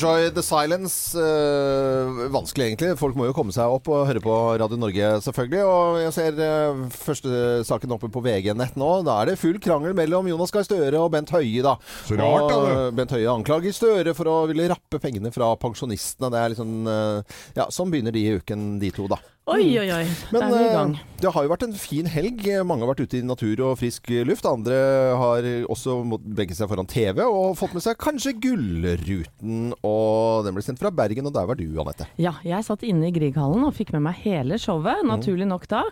[0.00, 1.12] Enjoy the silence.
[1.14, 2.94] eh, vanskelig, egentlig.
[2.96, 5.60] Folk må jo komme seg opp og høre på Radio Norge, selvfølgelig.
[5.68, 8.88] Og jeg ser eh, første saken oppe på VG Nett nå.
[9.04, 11.74] Da er det full krangel mellom Jonas Gahr Støre og Bent Høie, da.
[12.08, 12.78] Så rart, da, og, det.
[12.78, 16.32] eh, Bent Høie anklager Støre for å ville rappe pengene fra pensjonistene.
[16.32, 19.20] Det er liksom eh, Ja, sånn begynner de i uken, de to, da.
[19.50, 20.04] Oi, oi, oi.
[20.30, 20.92] Men da er vi i gang.
[20.94, 22.46] eh, det har jo vært en fin helg.
[22.64, 24.46] Mange har vært ute i natur og frisk luft.
[24.48, 24.76] Andre
[25.20, 29.74] har også måttet benke seg foran TV og fått med seg kanskje Gullruten.
[29.84, 32.06] Og den ble sendt fra Bergen, og der var du, Anette.
[32.20, 35.82] Ja, jeg satt inne i Grieghallen og fikk med meg hele showet, naturlig nok da.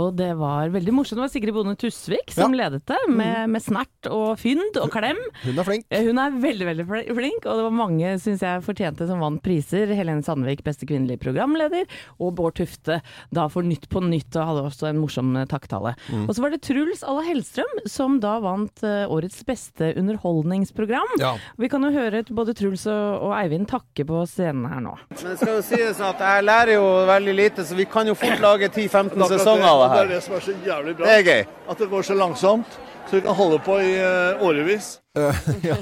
[0.00, 1.18] Og det var veldig morsomt.
[1.20, 5.20] Det var Sigrid Bonde Tusvik som ledet det, med, med snert og fynd og klem.
[5.44, 5.84] Hun er flink.
[5.92, 9.42] Eh, Hun er veldig veldig flink, og det var mange synes jeg fortjente som vant
[9.44, 9.92] priser.
[9.98, 11.84] Helene Sandvik, beste kvinnelige programleder,
[12.16, 12.99] og Bård Tufte
[13.34, 15.60] da for Nytt på Nytt, og hadde også en morsom takktale.
[15.60, 16.26] takktale.
[16.28, 21.16] Og så var det Truls Alla Hellstrøm som da vant eh, årets beste underholdningsprogram.
[21.20, 21.34] Ja.
[21.60, 24.96] Vi kan jo høre både Truls og, og Eivind takke på scenen her nå.
[25.22, 28.40] Men skal jo sies at jeg lærer jo veldig lite, så vi kan jo fort
[28.42, 29.96] lage 10-15 sesonger av det her.
[29.96, 31.06] Det er det som er så jævlig bra.
[31.06, 31.44] Det er gøy.
[31.70, 32.80] At det går så langsomt.
[33.10, 35.00] Så vi kan holde på i eh, årevis.
[35.66, 35.74] ja,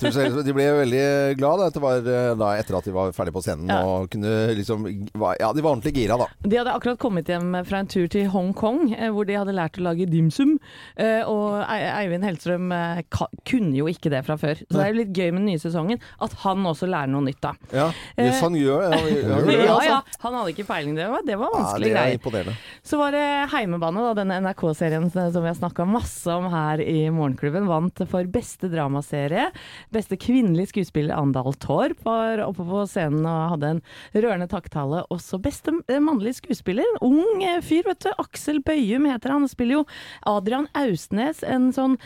[0.00, 1.00] Truls Hellstrøm, de ble veldig
[1.36, 3.68] glad da, var eh, da, etter at de var ferdig på scenen.
[3.68, 3.82] Ja.
[3.84, 6.30] Og kunne liksom Ja, de var ordentlig gira, da.
[6.40, 9.76] De hadde akkurat kommet hjem fra en tur til Hongkong, eh, hvor de hadde lært
[9.76, 10.54] å lage dimsum.
[10.96, 13.02] Eh, og Eivind Hellstrøm eh,
[13.44, 14.62] kunne jo ikke det fra før.
[14.64, 17.28] Så det er jo litt gøy med den nye sesongen at han også lærer noe
[17.28, 17.52] nytt, da.
[17.68, 18.88] Ja, yes, han gjør.
[18.88, 19.90] Ja, gjør det, Ja, altså.
[19.90, 20.96] ja, han hadde ikke peiling.
[20.96, 22.56] Det var, det var Ja, vanskelige er greier.
[22.80, 27.10] Så var det Heimebane, da, denne NRK-serien som vi har snakka masse om her i
[27.12, 27.68] Morgenklubben.
[27.68, 29.48] Vant for beste dramaserie.
[29.94, 33.82] Beste kvinnelige skuespiller Andal Torp var oppe på scenen og hadde en
[34.14, 35.02] rørende takktale.
[35.14, 36.86] Også beste eh, mannlige skuespiller.
[36.94, 38.10] En ung eh, fyr, vet du.
[38.22, 39.48] Aksel Bøyum heter han.
[39.50, 39.84] Spiller jo
[40.30, 41.98] Adrian Austnes, en sånn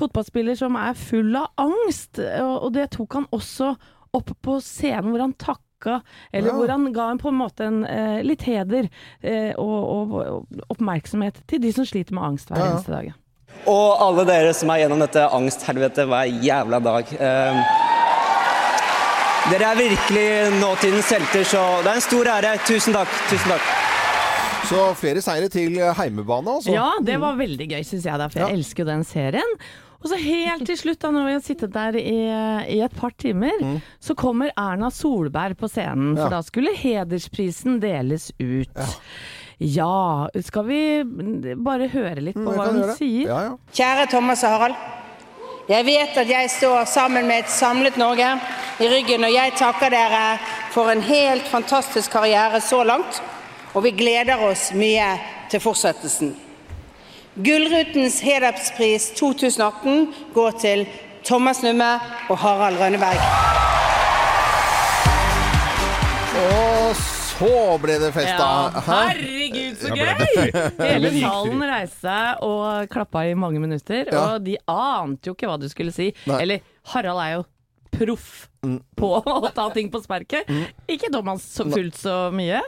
[0.00, 2.18] fotballspiller som er full av angst.
[2.18, 3.74] Og det tok han også
[4.12, 6.00] opp på scenen hvor han takka
[6.32, 6.54] eller Ja.
[6.54, 8.88] hvor han ga en på en måte en, eh, litt heder
[9.20, 12.70] eh, og, og, og oppmerksomhet til de som sliter med angst hver ja.
[12.70, 13.12] eneste dag.
[13.66, 17.12] Og alle dere som er gjennom dette angsthelvetet hver jævla dag.
[17.14, 17.60] Eh,
[19.52, 20.26] dere er virkelig
[20.60, 22.52] nåtidens helter, så det er en stor ære.
[22.66, 23.14] Tusen takk.
[23.30, 23.70] Tusen takk.
[24.70, 26.72] Så flere seire til heimebane, altså.
[26.72, 28.54] Ja, det var veldig gøy, syns jeg, da, for jeg Ja.
[28.56, 29.56] elsker jo den serien.
[30.02, 32.16] Og så helt til slutt, da når vi har sittet der i,
[32.74, 33.52] i et par timer,
[34.02, 36.30] så kommer Erna Solberg på scenen, for Mm.
[36.30, 36.36] Ja.
[36.38, 38.70] da skulle hedersprisen deles ut.
[38.74, 38.86] Ja.
[40.42, 40.80] Skal vi
[41.56, 42.96] bare høre litt på Mm, hva hun høre.
[42.96, 43.28] sier?
[43.28, 43.56] Ja, ja.
[43.72, 44.74] Kjære Thomas og Harald.
[45.68, 48.26] Jeg vet at jeg står sammen med et samlet Norge
[48.80, 50.38] i ryggen, og jeg takker dere
[50.72, 53.22] for en helt fantastisk karriere så langt.
[53.74, 55.18] Og vi gleder oss mye
[55.50, 56.34] til fortsettelsen.
[57.36, 60.86] Gullrutens hederspris 2018 går til
[61.24, 61.94] Thomas Numme
[62.28, 63.16] og Harald Rønneberg.
[67.42, 68.46] Så ble det festa.
[68.46, 70.52] Ja, herregud, så gøy!
[70.78, 74.22] Hele salen reiste seg og klappa i mange minutter, Ja.
[74.36, 76.12] og de ante jo ikke hva du skulle si.
[76.30, 76.40] Nei.
[76.44, 76.60] Eller
[76.94, 77.44] Harald er jo
[77.92, 80.46] proff på å ta ting på sparket.
[80.90, 82.60] Ikke Thomas så fullt så mye,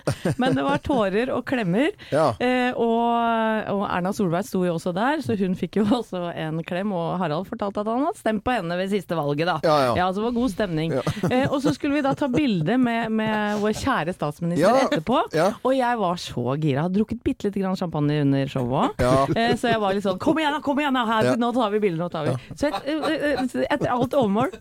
[0.43, 1.93] men det var tårer og klemmer.
[2.11, 2.33] Ja.
[2.43, 6.59] Eh, og, og Erna Solberg sto jo også der, så hun fikk jo også en
[6.67, 6.91] klem.
[6.95, 9.57] Og Harald fortalte at han hadde stemt på henne ved siste valget, da.
[9.63, 10.09] Ja, ja.
[10.11, 10.97] så det var god stemning.
[11.35, 15.23] Eh, og så skulle vi da ta bilde med, med vår kjære statsminister Ja, etterpå.
[15.35, 15.47] ja.
[15.65, 16.85] Og jeg var så gira.
[16.85, 19.01] Hadde drukket bitte lite grann champagne under showet òg.
[19.03, 19.15] Ja.
[19.33, 20.61] Eh, så jeg var litt sånn Kom igjen, da!
[20.65, 21.05] Kom igjen, da!
[21.09, 21.37] Her, Ja.
[21.41, 22.35] Nå tar vi bilder, nå tar vi.
[22.61, 24.53] Så et, etter alt overmål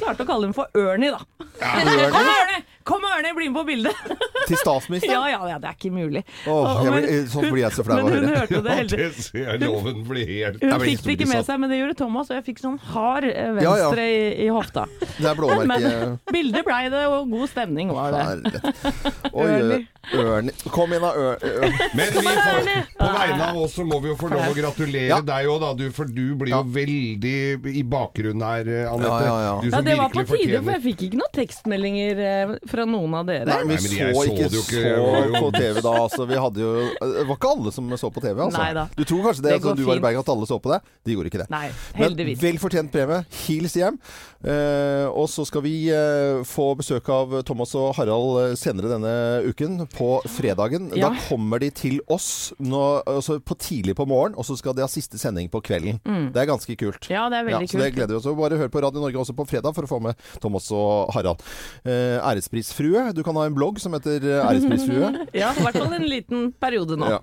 [0.00, 1.20] klarte å kalle henne for Ernie, da.
[1.60, 2.64] Kom Ernie!
[2.84, 3.96] Kom Ernie, bli med på bildet!
[4.48, 5.12] Til statsministeren?
[5.14, 6.22] ja, ja, ja, det er ikke mulig.
[6.48, 8.76] Åh, jeg blir, sånn blir jeg så flau men av å hun hørte det Ja,
[8.80, 8.98] heldig.
[8.98, 11.96] det ser jeg loven blir helt Hun fikk det ikke med seg, men det gjorde
[12.00, 13.90] Thomas, og jeg fikk sånn hard venstre Ja, ja.
[13.90, 14.86] venstre i, i hofta.
[15.20, 15.78] Det er blåmerke.
[15.92, 18.24] Men bildet blei det, og god stemning var det.
[18.30, 18.74] Herre.
[19.38, 19.80] Oi, Ernie.
[20.16, 20.54] Ørni.
[20.72, 21.10] Kom igjen, da.
[21.12, 21.74] Ør, ør.
[21.94, 25.10] Men vi får, på vegne av oss så må vi jo få lov å gratulere
[25.12, 25.20] Ja.
[25.22, 25.70] deg òg, da.
[25.78, 27.36] Du, for du blir jo veldig
[27.76, 29.12] i bakgrunnen her, Anette.
[29.12, 29.54] Ja, ja, ja.
[29.60, 30.10] Du Ja, som det var
[30.60, 33.46] på for jeg fikk ikke noen tekstmeldinger eh, fra noen av dere.
[33.48, 34.70] Nei, men Nei, vi men så jeg så ikke det jo ikke.
[34.70, 35.92] så Jeg var jo- på TV da.
[36.00, 38.58] Altså, vi hadde jo Det var ikke alle som så på TV, altså.
[38.60, 38.88] Neida.
[38.96, 40.02] Du tror kanskje det, Det går som du var i fint.
[40.08, 40.80] Bergen, at alle så på det?
[41.04, 41.50] De gjorde ikke det.
[41.50, 43.24] Nei, Men vel fortjent premie.
[43.46, 43.98] Hils hjem.
[44.40, 49.12] Eh, og så skal vi eh, få besøk av Thomas og Harald eh, senere denne
[49.50, 50.90] uken, på fredagen.
[50.96, 51.10] Ja.
[51.10, 54.80] Da kommer de til oss nå, altså på tidlig på morgen, og så skal de
[54.80, 56.00] ha siste sending på kvelden.
[56.32, 57.06] Det er ganske kult.
[57.10, 58.34] Ja, det er Ja, veldig så det gleder vi oss til.
[58.40, 61.42] Bare hør på Radio Norge også på fredag for å få med Thomas og Harald.
[61.84, 63.10] Eh, æresprisfrue.
[63.16, 65.12] Du kan ha en blogg som heter eh, Æresprisfrue.
[65.40, 67.10] Ja, i hvert fall en liten periode nå.
[67.14, 67.20] Ja.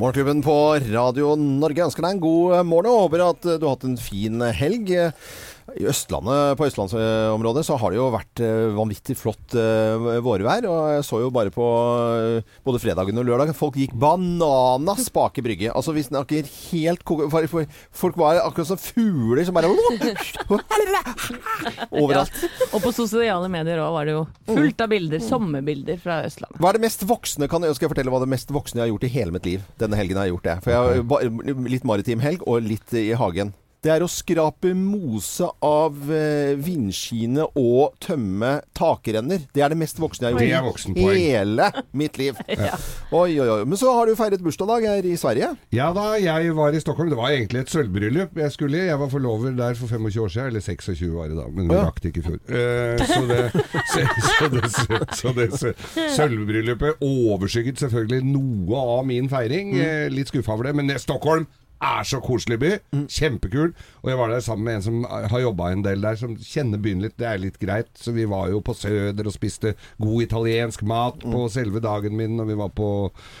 [0.00, 0.56] Morgenklubben på
[0.88, 3.98] Radio Norge ønsker deg en god eh, morgen og håper at du har hatt en
[4.00, 4.94] fin helg.
[5.78, 10.66] I Østlandet, På østlandsområdet så har det jo vært eh, vanvittig flott eh, vårvær.
[10.68, 11.66] Og jeg så jo bare på
[12.18, 15.70] eh, både fredagen og lørdagen Folk gikk bananas bak i brygge.
[15.70, 17.06] Altså vi snakker helt
[17.94, 19.70] Folk var akkurat som fugler som bare
[22.02, 22.34] Overalt.
[22.72, 26.58] Og på sosiale medier òg var det jo fullt av bilder, sommerbilder fra Østlandet.
[26.58, 28.86] Hva er det mest voksne kan jeg, Skal jeg fortelle hva det mest voksne jeg
[28.88, 29.64] har gjort i hele mitt liv?
[29.80, 30.56] Denne helgen har jeg gjort det.
[30.64, 33.54] For jeg har litt maritim helg og litt i hagen.
[33.82, 35.96] Det er å skrape mose av
[36.62, 39.42] vindskiene og tømme takrenner.
[39.50, 41.66] Det er det mest voksne jeg har gjort i hele
[41.98, 42.38] mitt liv.
[43.12, 43.64] Oi, oi, oi.
[43.68, 45.50] Men så har du feiret bursdag her i Sverige.
[45.74, 47.10] Ja da, jeg var i Stockholm.
[47.12, 48.86] Det var egentlig et sølvbryllup jeg skulle i.
[48.86, 51.76] Jeg var forlover der for 25 år siden, eller 26 var det da, men vi
[51.76, 51.82] Ja.
[51.88, 52.38] rakk det ikke i fjor.
[52.48, 53.42] Uh, så det,
[53.92, 54.06] så,
[54.38, 55.74] så det, så, så det så,
[56.16, 59.74] sølvbryllupet overskygget selvfølgelig noe av min feiring.
[59.74, 59.82] Mm.
[59.82, 61.50] Eh, litt skuffa over det, men Stockholm
[61.82, 62.70] er så koselig by.
[62.94, 63.06] Mm.
[63.10, 63.72] Kjempekul.
[64.02, 66.78] Og jeg var der sammen med en som har jobba en del der, som kjenner
[66.82, 67.16] byen litt.
[67.18, 67.90] Det er litt greit.
[67.98, 71.32] Så vi var jo på Søder og spiste god italiensk mat Mm.
[71.32, 72.38] på selve dagen min.
[72.40, 72.88] Og vi var på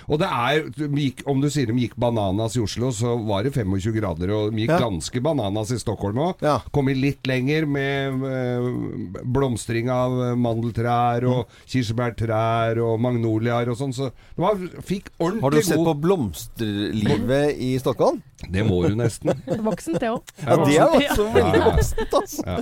[0.08, 3.52] Og det er gikk, Om du sier de gikk bananas i Oslo, så var det
[3.54, 4.30] 25 grader.
[4.30, 4.78] Og de gikk Ja.
[4.80, 6.34] ganske bananas i Stockholm òg.
[6.42, 6.58] Ja.
[6.72, 11.48] Kom i litt lenger med eh, blomstring av mandeltrær og Mm.
[11.66, 13.92] kirsebærtrær og magnoliaer og sånn.
[13.94, 18.22] Så det var, fikk ordentlig Har du sett på god blomsterlivet i Stockholm?
[18.50, 19.32] Det må du nesten.
[19.66, 20.32] Voksent, det òg.
[20.42, 21.66] Ja, det er også veldig Ja.
[21.68, 22.56] voksent, altså.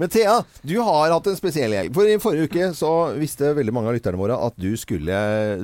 [0.00, 1.92] Men Thea, du har hatt en spesiell helg.
[1.96, 5.16] For i forrige uke så visste veldig mange av lytterne våre at du skulle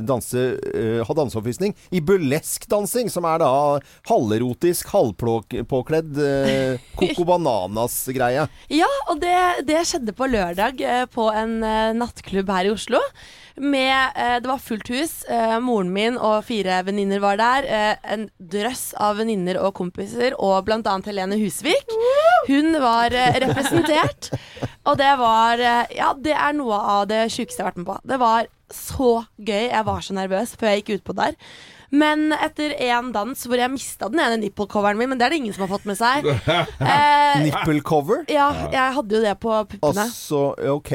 [0.09, 3.51] danse, uh, ha danseoppvisning i burleskdansing, som er da
[4.11, 8.49] halverotisk, halvpåkledd uh, Coco Bananas-greie.
[8.73, 9.37] Ja, og det,
[9.69, 13.03] det skjedde på lørdag uh, på en uh, nattklubb her i Oslo.
[13.61, 15.13] Med, eh, det var fullt hus.
[15.29, 17.67] Eh, moren min og fire venninner var der.
[17.69, 20.83] Eh, en drøss av venninner og kompiser, og bl.a.
[21.07, 21.95] Helene Husvik.
[22.49, 24.31] Hun var eh, representert.
[24.89, 27.91] Og det var eh, Ja, det er noe av det sjukeste jeg har vært med
[27.91, 27.99] på.
[28.13, 29.67] Det var så gøy.
[29.73, 31.37] Jeg var så nervøs før jeg gikk utpå der.
[31.89, 35.39] Men etter én dans hvor jeg mista den ene nipple-coveren min, men det er det
[35.41, 36.27] ingen som har fått med seg.
[36.89, 38.25] Eh, nippelcover?
[38.29, 40.05] ja, jeg hadde jo det på puppene.
[40.09, 40.43] Altså,
[40.77, 40.93] ok.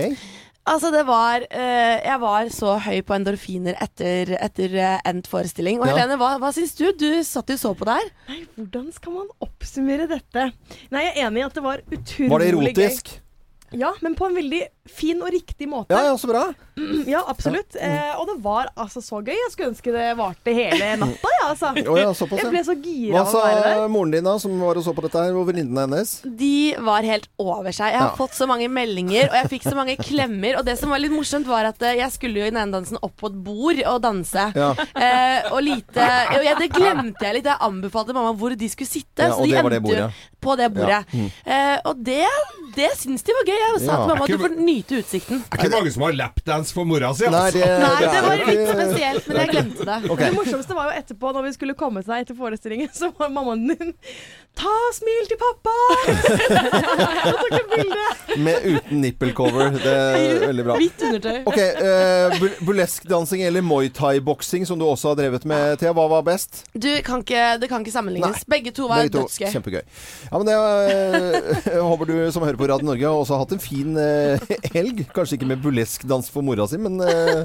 [0.63, 5.81] Altså, det var eh, Jeg var så høy på endorfiner etter, etter eh, endt forestilling.
[5.81, 5.97] Og Ja.
[5.97, 6.85] Helene, hva, hva syns du?
[6.95, 8.07] Du satt jo så på der.
[8.29, 10.47] Nei, hvordan skal man oppsummere dette?
[10.93, 12.31] Nei, jeg er enig i at det var utrolig gøy.
[12.31, 12.61] Var det gøy.
[12.63, 13.13] erotisk?
[13.73, 15.95] Ja, men på en veldig fin og riktig måte.
[15.95, 16.45] Ja, ja, så bra.
[17.07, 17.75] Ja, absolutt.
[17.79, 19.33] Eh, og det var altså så gøy.
[19.35, 21.69] Jeg skulle ønske det varte hele natta, ja, altså.
[21.89, 22.47] oh, ja, såpass, ja.
[22.47, 23.87] Jeg ble så gira Hva av sa å være der.
[23.93, 26.13] moren din da, som var og så på dette her, og venninnene hennes?
[26.25, 27.91] De var helt over seg.
[27.93, 28.15] Jeg har Ja.
[28.17, 30.57] fått så mange meldinger, og jeg fikk så mange klemmer.
[30.59, 32.73] Og det som var litt morsomt, var at eh, jeg skulle jo i den ene
[32.79, 34.47] dansen opp på et bord og danse.
[34.55, 34.71] Ja.
[34.95, 37.51] Eh, og lite og jeg, Det glemte jeg litt.
[37.51, 39.27] Jeg anbefalte mamma hvor de skulle sitte.
[39.29, 40.09] Ja, så de det var endte bordet.
[40.43, 40.89] på det bordet.
[40.89, 41.03] Ja.
[41.13, 41.29] Mm.
[41.45, 42.23] Eh, og det,
[42.75, 43.59] det syns de var gøy.
[43.61, 43.99] Jeg sa Ja.
[43.99, 45.43] til mamma at du får nyte utsikten.
[45.51, 47.59] Er ikke mange som har lapdance for mora si, Nei, altså.
[47.59, 49.97] det, Nei, det var er litt ikke- spesielt, men jeg glemte det.
[50.11, 50.29] Okay.
[50.29, 53.67] Det morsomste var jo etterpå, når vi skulle komme seg etter forestillingen, så var mammaen
[53.73, 53.93] din
[54.57, 55.73] Ta smil til pappa!
[58.43, 59.73] Med uten nippelcover.
[59.81, 60.75] Det er veldig bra.
[60.77, 61.39] Hvitt undertøy.
[61.49, 65.93] Ok, uh, Burleskdansing eller muay thai-boksing, som du også har drevet med, Thea.
[65.97, 66.63] Hva var best?
[66.73, 68.45] Du, kan ikke, det kan ikke sammenlignes.
[68.49, 69.25] Begge to var Begge to.
[69.25, 69.49] dødsgøy.
[69.53, 69.81] Kjempegøy.
[70.29, 70.61] Ja, men det, uh,
[71.73, 75.05] jeg håper du som hører på Radio Norge har også hatt en fin uh, helg.
[75.17, 77.43] Kanskje ikke med burleskdans for mora si, men uh,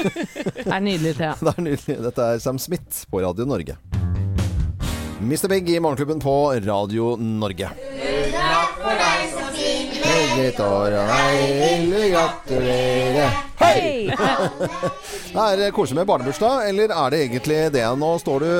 [0.60, 1.34] Det er nydelig, Thea.
[1.40, 1.98] det er nydelig.
[2.10, 3.76] Dette er Sam Smith på Radio Norge.
[5.20, 5.48] Mr.
[5.48, 7.70] Big i Morgenklubben på Radio Norge.
[10.04, 13.49] Hyggelig år og hyggelig gratulerer.
[13.60, 14.08] Hei!
[15.44, 17.84] er det koselig med barnebursdag, eller er det egentlig det?
[18.00, 18.50] Nå står du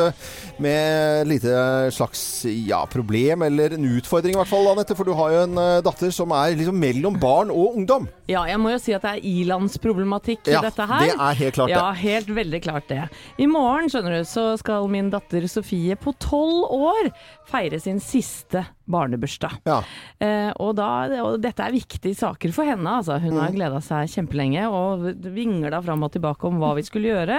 [0.61, 1.53] med et lite
[1.97, 2.23] slags
[2.69, 4.97] ja, problem, eller en utfordring i hvert fall, Anette.
[4.99, 8.09] For du har jo en eh, datter som er liksom mellom barn og ungdom.
[8.31, 11.07] Ja, jeg må jo si at det er ilandsproblematikk i Ja, dette her.
[11.09, 11.79] det er helt klart det.
[11.81, 13.07] Ja, helt veldig klart det.
[13.41, 17.09] I morgen, skjønner du, så skal min datter Sofie på tolv år
[17.51, 19.57] feire sin siste barnebursdag.
[19.67, 19.81] Ja.
[20.23, 20.91] Eh, og, da,
[21.25, 23.17] og dette er viktige saker for henne, altså.
[23.23, 23.39] Hun Mm.
[23.45, 24.90] har gleda seg kjempelenge og
[25.35, 27.39] vingla fram og tilbake om hva vi skulle gjøre.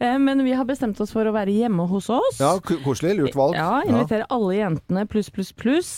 [0.00, 2.40] Eh, men vi har bestemt oss for å være hjemme hos oss.
[2.40, 3.14] Ja, koselig.
[3.18, 3.54] Lurt valg.
[3.58, 5.90] Ja, invitere alle jentene pluss, pluss, pluss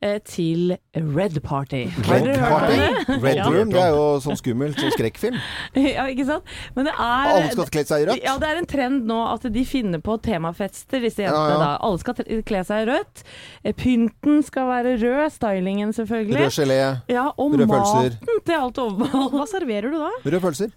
[0.00, 1.86] eh, til Red Party.
[2.08, 2.80] Red Party?
[3.20, 3.46] Red Ja.
[3.50, 5.38] Room, det er jo sånn skummelt, sånn skrekkfilm.
[5.90, 6.46] Ja, ikke sant?
[6.76, 8.22] Men det er Alle skal kle seg i rødt.
[8.24, 11.58] Ja, det er en trend nå at de finner på temafester, disse jentene ja.
[11.62, 11.70] da.
[11.86, 13.22] Alle skal kle seg i rødt.
[13.64, 16.44] Eh, Pynten skal være rød, stylingen selvfølgelig.
[16.46, 16.78] Rød gelé,
[17.10, 18.14] Ja, og pølser.
[18.18, 19.28] maten til alt overmål.
[19.34, 20.10] Hva serverer du da?
[20.34, 20.70] Røde pølser.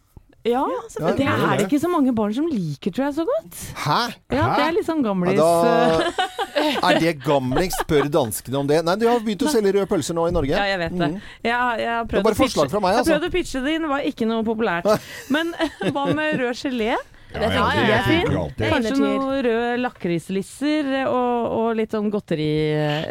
[0.44, 0.60] Ja,
[1.00, 3.60] Ja, det er det ikke så mange barn som liker, tror jeg, så godt.
[3.80, 4.00] Hæ?
[4.36, 5.40] Ja, det er litt sånn Ja, gamlis.
[5.40, 7.78] Ja, er det gamlings?
[7.80, 8.82] Spør danskene om det.
[8.84, 10.52] Nei, de har begynt å selge røde pølser nå i Norge.
[10.52, 11.10] Ja, jeg vet det.
[11.14, 11.22] Mhm.
[11.48, 13.14] Jeg, jeg Det var bare forslag fra meg, altså.
[13.14, 14.92] Jeg prøvde å pitche det inn, det var ikke noe populært.
[15.32, 15.56] Men
[15.96, 16.92] hva med rød gelé?
[17.34, 18.60] Ja, ja, Ja, det er fint.
[18.62, 22.52] Kanskje noen røde rød lakrislisser og, og litt sånn godteri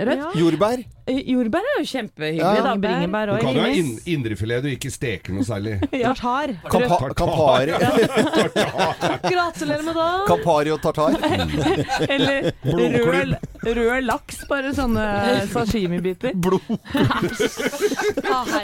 [0.04, 0.20] rødt.
[0.20, 0.30] Ja.
[0.38, 0.84] Jordbær.
[1.10, 2.62] Eh, Jordbær er jo kjempehyggelig, Ja.
[2.62, 2.74] da.
[2.78, 5.80] Bringebær Du kan jo ha in indrefilet du ikke steker noe særlig.
[6.02, 6.12] Ja.
[6.14, 6.52] Tartar.
[6.70, 7.14] Kampa Tartar.
[7.18, 7.72] Campari.
[9.32, 10.26] Gratulerer med dagen.
[10.28, 11.16] Campari og tartar.
[12.14, 13.34] Eller rød,
[13.66, 15.06] rød laks, bare sånne
[15.52, 16.32] sashimi-biter.
[16.34, 16.62] Blod,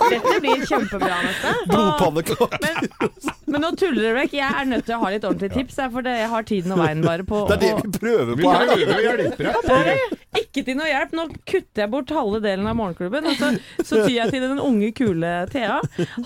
[0.09, 1.55] Dette blir kjempebra, Nette.
[1.72, 3.11] Blodpannekake.
[3.48, 4.33] Men nå tuller dere vekk.
[4.38, 6.83] Jeg er nødt til å ha litt ordentlige tips, for det, jeg har tiden og
[6.85, 7.42] veien bare på.
[7.51, 8.64] Det er det vi prøver på her.
[8.68, 10.16] Vi prøver å hjelpe deg.
[10.42, 11.11] Ikke til noe hjelp.
[11.18, 14.92] Nå kutter jeg bort halve delen av morgenklubben, så, så tyr jeg til den unge,
[14.96, 15.80] kule Thea.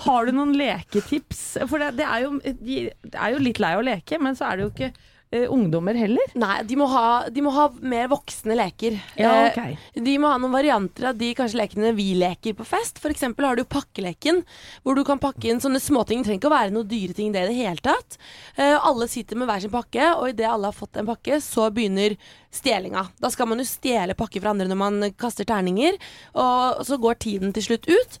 [0.05, 1.43] Har du noen leketips?
[1.69, 2.77] For det, det, er jo, de
[3.13, 4.91] er jo litt lei å leke, men så er det jo ikke
[5.33, 6.33] eh, ungdommer heller.
[6.39, 8.97] Nei, de må, ha, de må ha mer voksne leker.
[9.19, 9.75] Ja, okay.
[9.75, 10.01] ok.
[10.05, 13.01] De må ha noen varianter av de kanskje lekene vi leker på fest.
[13.03, 14.43] For eksempel har du pakkeleken,
[14.85, 16.21] hvor du kan pakke inn sånne småting.
[16.21, 18.19] Det trenger ikke å være noen dyre ting det i det hele tatt.
[18.55, 21.69] Eh, alle sitter med hver sin pakke, og idet alle har fått en pakke, så
[21.73, 22.17] begynner
[22.53, 23.07] stjelinga.
[23.21, 25.97] Da skal man jo stjele pakker fra andre når man kaster terninger,
[26.37, 28.19] og så går tiden til slutt ut.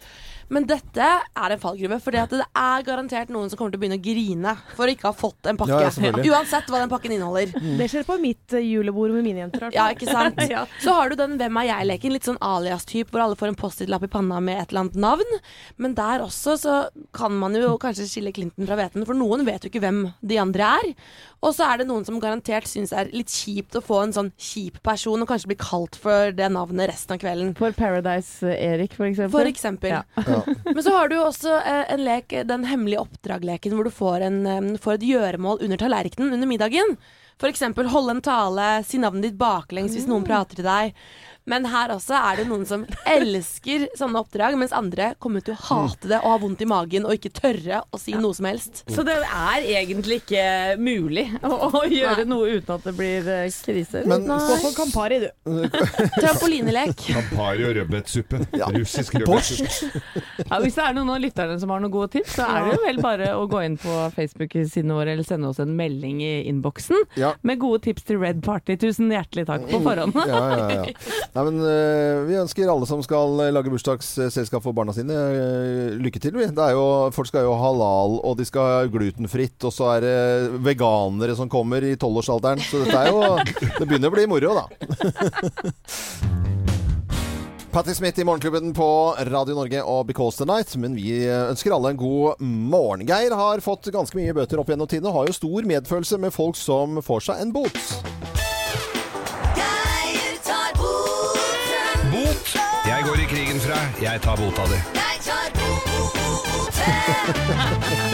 [0.53, 3.97] Men dette er en fallgruve, for det er garantert noen som kommer til å begynne
[3.97, 5.79] å grine for å ikke ha fått en pakke.
[5.81, 6.23] Ja, ja.
[6.35, 7.53] Uansett hva den pakken inneholder.
[7.79, 9.69] Det skjer på mitt eh, julebord med mine jenter.
[9.75, 10.39] Ja, ikke sant?
[10.53, 10.65] Ja.
[10.83, 14.03] Så har du den Hvem er jeg-leken, litt sånn alias-typ, hvor alle får en Post-It-lapp
[14.05, 15.37] i panna med et eller annet navn.
[15.81, 16.75] Men der også så
[17.15, 20.39] kan man jo kanskje skille Clinton fra hveten, for noen vet jo ikke hvem de
[20.43, 20.91] andre er.
[21.43, 24.29] Og så er det noen som garantert syns er litt kjipt å få en sånn
[24.39, 27.51] kjip person, og kanskje bli kalt for det navnet resten av kvelden.
[27.59, 29.33] For Paradise-Erik, for eksempel.
[29.35, 29.97] For eksempel.
[29.97, 30.43] Ja.
[30.69, 34.23] Men så har du jo også eh, en lek, den hemmelige oppdragleken, hvor du får,
[34.29, 36.95] en, um, får et gjøremål under tallerkenen under middagen.
[37.43, 40.93] Eksempel holde en tale, si navnet ditt baklengs hvis noen prater til deg.
[41.49, 45.61] Men her også er det noen som elsker sånne oppdrag, mens andre kommer til å
[45.67, 48.83] hate det og ha vondt i magen og ikke tørre å si noe som helst.
[48.91, 50.45] Så det er egentlig ikke
[50.79, 54.05] mulig å, å gjøre noe uten at det blir eh, krise.
[54.07, 55.29] Men- Gå for Campari, du.
[56.21, 56.95] Trampolinelek.
[57.07, 58.39] Campari og rødbetsuppe.
[58.77, 60.01] Russisk rødbetsuppe.
[60.47, 62.79] Ja, hvis det er noen av lytterne som har noen gode tips, så er det
[62.85, 67.03] vel bare å gå inn på Facebook-sidene våre eller sende oss en melding i innboksen
[67.19, 67.33] Ja.
[67.43, 68.77] med gode tips til Red Party.
[68.81, 70.15] Tusen hjertelig takk på forhånd.
[70.23, 70.83] Ja, ja, ja.
[71.33, 75.95] Nei, men øh, Vi ønsker alle som skal øh, lage bursdagsselskap for barna sine, øh,
[75.97, 76.35] lykke til.
[76.37, 76.45] vi.
[76.45, 79.95] Det er jo, folk skal jo ha halal, og de skal ha glutenfritt, og så
[79.95, 82.61] er det veganere som kommer i tolvårsalderen.
[82.61, 83.23] Så dette er jo
[83.79, 84.65] Det begynner å bli moro, da.
[87.73, 88.87] Patti Smith i Morgenklubben på
[89.31, 90.75] Radio Norge og Because the Night.
[90.77, 93.07] Men vi ønsker alle en god morgen.
[93.09, 96.35] Geir har fått ganske mye bøter opp gjennom tiden og har jo stor medfølelse med
[96.37, 97.81] folk som får seg en bot.
[103.73, 104.01] Fra.
[104.01, 104.79] Jeg tar bota di.
[104.93, 105.51] Jeg tar
[106.73, 108.12] boten.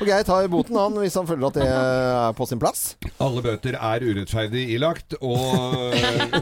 [0.00, 2.96] Og Geir tar boten han hvis han føler at det er på sin plass.
[3.20, 6.36] Alle bøter er urettferdig ilagt, og øh,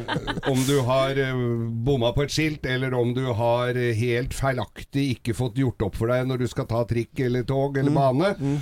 [0.52, 1.36] om du har øh,
[1.84, 5.98] bomma på et skilt, eller om du har øh, helt feilaktig ikke fått gjort opp
[5.98, 8.58] for deg når du skal ta trikk eller tog eller bane, mm.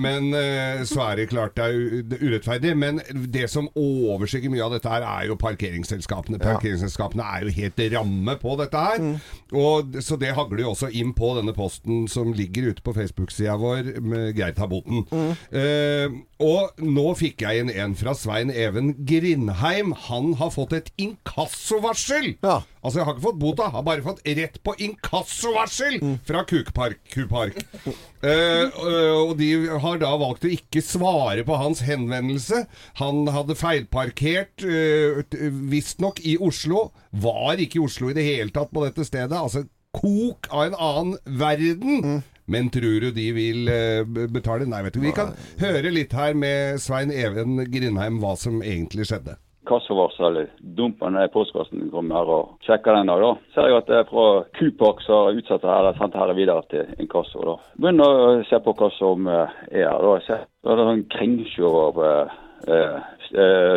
[0.00, 0.30] men
[0.88, 2.76] så er det klart det er er urettferdig.
[2.76, 3.00] Men
[3.32, 6.40] det som overskygger mye av dette her, er jo parkeringsselskapene.
[6.42, 9.06] Parkeringsselskapene er jo helt ramme på dette her.
[9.56, 13.56] Og, så det hagler jo også inn på denne posten som ligger ute på Facebook-sida
[13.60, 15.04] vår med Geir tar boten.
[15.52, 19.94] Eh, og nå fikk jeg inn en fra Svein Even Grindheim.
[20.08, 22.36] Han har fått et inkassovarsel!
[22.46, 22.60] Ja.
[22.78, 25.98] Altså, jeg har ikke fått bota, har bare fått rett på inkassovarsel
[26.28, 27.00] fra Kukpark.
[27.10, 27.58] Kupark.
[28.22, 28.78] Eh,
[29.18, 29.50] og de
[29.82, 32.64] har da valgt å ikke svare på hans henvendelse.
[33.02, 35.20] Han hadde feilparkert, uh,
[35.70, 36.88] visstnok i Oslo.
[37.10, 39.34] Var ikke i Oslo i det hele tatt på dette stedet.
[39.34, 42.22] Altså kok av en annen verden.
[42.48, 44.66] Men tror du de vil eh, betale?
[44.68, 45.02] Nei, vet du.
[45.04, 49.36] Vi kan høre litt her med Svein Even Grindheim hva som egentlig skjedde.
[49.68, 50.46] kassovarsel.
[50.78, 53.20] Dumper ned i postkassen, kommer her og sjekker den dag.
[53.20, 53.32] da.
[53.54, 56.62] Ser jeg at det er fra Kupak som har utsatt det her, sendt det videre
[56.72, 57.42] til inkasso.
[57.44, 57.56] da.
[57.76, 60.00] Begynner å se på hva som eh, er her.
[60.06, 60.14] da.
[60.18, 62.36] Jeg ser, Da er det en kringsjå av eh,
[62.72, 62.96] eh,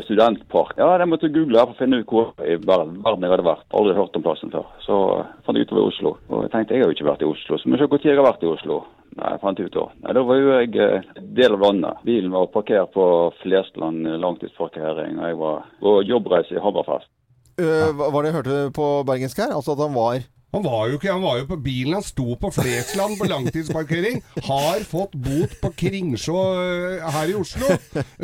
[0.08, 0.74] studentpark.
[0.80, 3.68] Ja, jeg måtte jeg google for å finne ut hvor i verden jeg hadde vært.
[3.76, 4.68] Aldri hørt om plassen før.
[4.86, 6.16] Så eh, fant jeg ut det var Oslo.
[6.32, 8.12] Og jeg tenkte jeg har jo ikke vært i Oslo, så må vi se tid
[8.12, 8.82] jeg har vært i Oslo.
[9.12, 9.86] Nei, jeg fant ut da.
[10.06, 11.10] Nei, Da var jo jeg eh,
[11.40, 12.04] del av landet.
[12.08, 13.06] Bilen var parkert på
[13.42, 17.12] Flesland eh, langtidsparkering, og jeg var på jobbreise i Hammerfest.
[17.60, 19.52] Uh, var det jeg hørte på bergensk her?
[19.54, 22.36] Altså at han var Han var jo ikke, han var jo på bilen, han sto
[22.40, 24.22] på Flesland på langtidsparkering.
[24.48, 27.70] Har fått bot på Kringsjå øh, her i Oslo.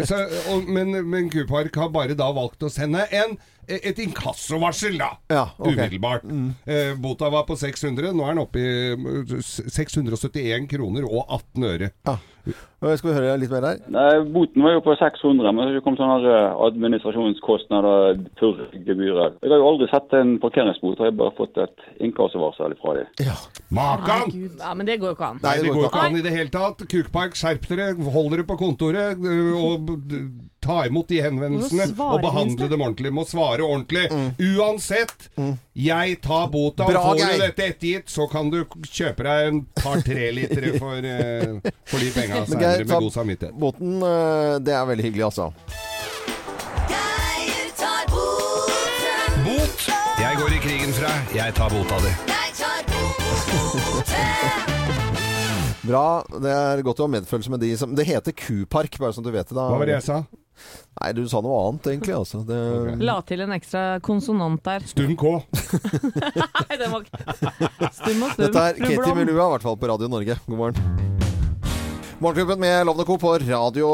[0.09, 0.19] Så,
[0.51, 3.37] og, men, men Kupark har bare da valgt å sende en,
[3.67, 5.13] et inkassovarsel, da.
[5.31, 5.77] Ja, okay.
[5.77, 6.27] Umiddelbart.
[6.67, 11.69] Eh, bota var på 600, nå er den oppe i øh, 671 kroner og 18
[11.71, 11.93] øre.
[12.07, 12.17] Ja.
[12.77, 13.79] Skal vi høre litt mer der?
[13.93, 19.38] Nei, Boten var jo på 600, men så kom sånne her, sånne administrasjonskostnader, purrgebyrer.
[19.41, 23.10] Jeg har jo aldri sett en parkeringsbot, jeg har bare fått et inkassovarsel fra dem.
[23.25, 23.38] Ja.
[23.73, 24.29] Makan!
[24.60, 25.41] Ja, men det går jo ikke an.
[25.43, 26.86] Nei, det går jo ikke an i det hele tatt.
[26.91, 29.91] Kukpark, skjerp dere, hold dere på kontoret øh, og
[30.67, 33.13] ta imot de henvendelsene og behandle dem ordentlig.
[33.15, 34.06] Må svare ordentlig.
[34.58, 35.30] Uansett,
[35.77, 36.88] jeg tar bota.
[36.89, 40.99] Bra, og får du dette ettergitt, så kan du kjøpe deg en par-tre litere for,
[40.99, 43.56] uh, for de penga seinere, med god samvittighet.
[43.62, 45.49] boten, uh, det er veldig hyggelig, altså.
[46.91, 49.43] Geir tar boten.
[49.47, 49.88] Bot!
[50.19, 51.13] Jeg går i krigen fra.
[51.36, 52.12] Jeg tar bota di.
[52.34, 54.73] Jeg tar boten.
[55.88, 56.08] Bra.
[56.43, 59.32] Det er godt å ha medfølelse med de som Det heter Kupark, bare sånn du
[59.32, 59.56] vet det.
[59.56, 59.69] da.
[59.71, 60.17] Hva var det jeg sa?
[60.97, 62.15] Nei, du sa noe annet, egentlig.
[62.17, 62.41] Altså.
[62.47, 62.57] Det...
[63.05, 64.85] La til en ekstra konsonant der.
[64.89, 65.35] Stum K.
[66.63, 68.43] Nei, den var ikke Stum og stum.
[68.47, 69.15] Dette er Katie.
[69.17, 70.41] Melua, i hvert fall på Radio Norge.
[70.47, 71.26] God morgen.
[72.17, 73.15] Morgenklubben med Lovende Co.
[73.21, 73.88] på Radio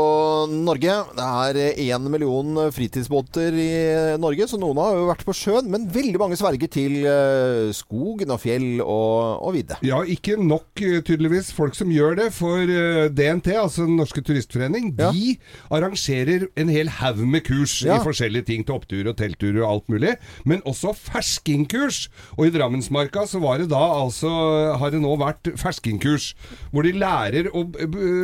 [0.48, 0.94] Norge.
[1.18, 3.72] Det er én million fritidsbåter i
[4.16, 5.68] Norge, så noen har jo vært på sjøen.
[5.68, 9.76] Men veldig mange sverger til eh, skogen og fjell og, og vidde.
[9.84, 14.24] Ja, ikke nok eh, tydeligvis folk som gjør det, for eh, DNT, altså Den norske
[14.24, 15.36] turistforening, de
[15.68, 18.00] arrangerer en hel haug med kurs Ja.
[18.00, 20.16] i forskjellige ting til opptur og telttur og alt mulig,
[20.48, 22.06] men også ferskingkurs.
[22.40, 24.32] Og i Drammensmarka så var det da altså,
[24.80, 26.32] har det nå vært ferskingkurs,
[26.72, 27.68] hvor de lærer å,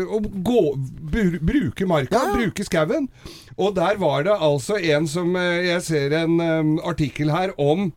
[0.09, 0.61] å gå,
[1.13, 3.07] bru- bruke marka, bruke skauen.
[3.59, 7.89] Og der var det altså en som eh, Jeg ser en um, artikkel her om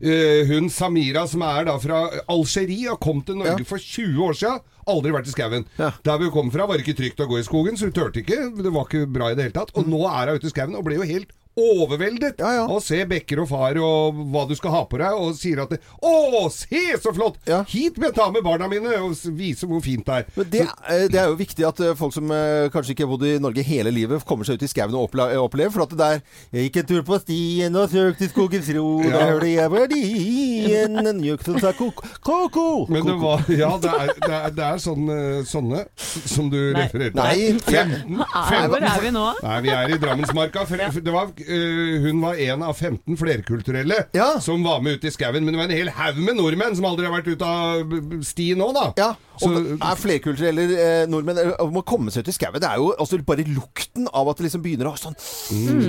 [0.00, 1.98] Uh, hun Samira, som er da fra
[2.32, 4.62] Algerie, og kom til Norge for 20 år siden.
[4.88, 5.66] Aldri vært i skauen.
[6.06, 8.22] Der vi kom fra, var det ikke trygt å gå i skogen, så hun turte
[8.22, 8.38] ikke.
[8.64, 9.74] Det var ikke bra i det hele tatt.
[9.76, 13.00] Og nå er hun ute i skauen og ble jo helt overveldet av å se
[13.10, 16.48] bekker og far og hva du skal ha på deg, og sier at det, 'Å,
[16.50, 17.36] se så flott!
[17.68, 20.24] Hit vil jeg ta med barna mine og vise hvor fint det er'.
[20.36, 23.12] Men det, eh, det er jo viktig at eh, folk som eh, kanskje ikke har
[23.16, 25.70] bodd i Norge hele livet, kommer seg ut i skauen og opplever.
[25.70, 26.22] For at det der
[26.52, 29.10] Jeg gikk en tur på stien og søkte skogens ro, Ja.
[29.10, 32.86] der hørte jeg verdien En gjøk som sa ko-ko.
[32.88, 36.72] Men det var Ja, det er, det er, det er sånn, eh, sånne som du
[36.72, 36.82] Nei.
[36.86, 37.74] refererte Nei, til.
[37.74, 39.26] jeg- 15, Nei, hvor er vi nå?
[39.42, 40.66] Nei, vi er i Drammensmarka.
[40.66, 44.04] For det var, hun var en av 15 flerkulturelle
[44.42, 45.44] som var med ut i skauen.
[45.44, 48.60] Men det var en hel haug med nordmenn som aldri har vært ute av stien
[48.60, 48.86] nå, da.
[49.00, 49.10] Ja,
[49.40, 52.60] og så, er flerkulturelle eh, nordmenn å må komme seg ut i skauen.
[52.60, 55.16] Det er jo altså, bare lukten av at det liksom begynner å sånn
[55.50, 55.80] Mm.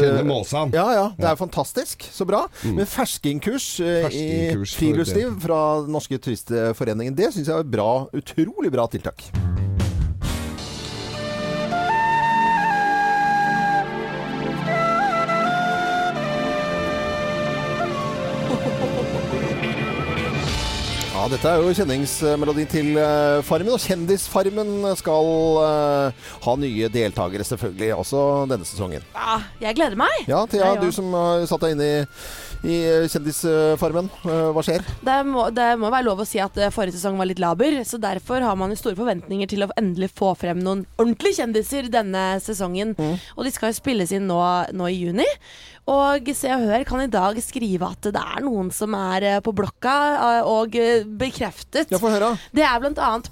[0.00, 0.74] Kjenne måsene.
[0.74, 1.06] Ja, ja.
[1.18, 2.06] Det er fantastisk.
[2.12, 2.44] Så bra.
[2.64, 8.72] Men ferskingkurs eh, i Ferskenkurs friluftsliv fra norske turistforeningen, det syns jeg er bra, utrolig
[8.72, 9.28] bra tiltak.
[21.20, 25.26] Ja, dette er jo kjenningsmelodi til eh, Farmen, og Kjendisfarmen skal
[25.60, 29.04] uh, ha nye deltakere selvfølgelig også denne sesongen.
[29.12, 30.14] Ja, jeg gleder meg.
[30.30, 31.90] Ja, Thea, du som har satt deg inn i,
[32.72, 32.78] i
[33.12, 34.08] Kjendisfarmen.
[34.24, 34.86] Uh, Hva skjer?
[35.04, 37.82] Det må, det må være lov å si at eh, forrige sesong var litt laber,
[37.84, 41.92] så derfor har man jo store forventninger til å endelig få frem noen ordentlige kjendiser
[41.92, 42.96] denne sesongen.
[43.36, 44.40] Og de skal jo spilles inn nå,
[44.72, 45.28] nå i juni.
[45.88, 49.38] Og Se og Hør kan i dag skrive at det er noen som er eh,
[49.44, 51.90] på blokka, eh, og eh, bekreftet.
[51.90, 52.34] Ja, få høre.
[52.54, 53.30] Det er blant annet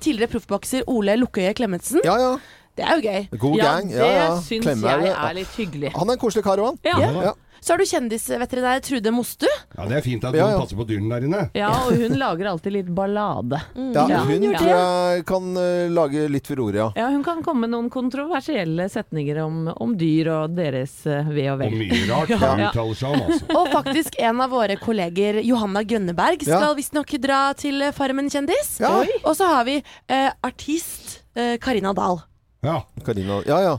[0.00, 2.00] tidligere proffbokser Ole Lukkøye Klemetsen.
[2.06, 2.32] Ja, ja.
[2.78, 3.38] Det er jo gøy.
[3.42, 3.92] God gang.
[3.92, 4.26] Ja, ja.
[4.62, 5.92] Klemmer, er litt hyggelig.
[5.98, 7.20] Han er en koselig kar òg, han.
[7.20, 7.34] Ja.
[7.60, 7.64] Ja.
[7.64, 9.46] Så har du kjendisveterinær Trude Mostu.
[9.76, 10.58] Ja, det er fint at Ja, ja.
[10.60, 11.42] passer på dyrene der inne.
[11.54, 13.60] Ja, og hun lager alltid litt ballade.
[13.76, 14.58] Ja, hun Ja.
[14.58, 16.88] tror jeg kan eh, lage litt furore, ja.
[16.96, 21.46] Ja, hun kan komme med noen kontroversielle setninger om, om dyr og deres eh, ve
[21.52, 21.74] og vel.
[21.74, 22.38] Og mye rart Ja.
[22.40, 23.58] hun uttaler seg om, altså.
[23.60, 26.74] Og faktisk en av våre kolleger, Johanna Grønneberg, skal Ja.
[26.74, 28.78] visstnok dra til Farmen kjendis.
[28.80, 29.00] Ja.
[29.02, 29.08] Oi.
[29.24, 32.22] Og så har vi eh, artist eh, Karina Dahl.
[32.62, 32.74] Ja.
[33.06, 33.76] Karina Ja, ja.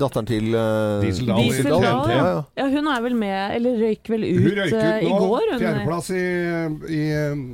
[0.00, 2.24] Datteren til uh, Diesel Dahl i Diesel Dahl, Ja, ja.
[2.30, 2.38] ja.
[2.62, 5.18] ja, hun er vel med, eller røyk vel ut, Hun røyk eh, ut i nå.
[5.26, 5.46] går.
[5.52, 6.24] Hun, Fjerdeplass i,
[6.96, 7.44] i eh,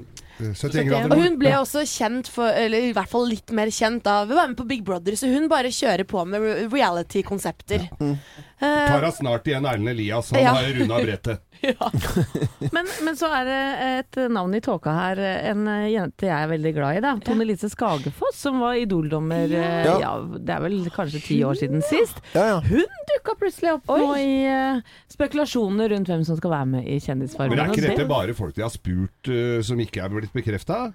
[0.40, 4.06] 71 grader Og hun ble også kjent for, eller i hvert fall litt mer kjent
[4.08, 7.88] av å være med på Big Brother, så hun bare kjører på med reality-konsepter.
[8.00, 8.14] Mm.
[8.14, 10.30] Eh, Tar henne snart igjen Erlend Elias.
[10.32, 10.54] Han Ja.
[10.56, 11.42] har runda brettet.
[12.74, 15.20] men, men så er det et navn i tåka her,
[15.52, 17.02] en eh, jente jeg er veldig glad i.
[17.04, 19.96] da Tone Lise Skagefoss, som var Idol-dommer eh, Ja.
[20.02, 22.22] ja, det er vel kanskje ti år siden sist.
[22.34, 22.58] Ja, ja.
[22.64, 26.98] Hun dukka plutselig opp nå i uh, spekulasjoner rundt hvem som skal være med i
[27.02, 27.56] Kjendisfarmen.
[27.56, 30.86] Men er ikke dette bare folk de har spurt uh, som ikke er blitt bekrefta?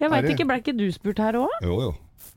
[0.00, 1.58] Jeg veit ikke, ble ikke du spurt her òg?
[1.64, 1.90] Jo, jo.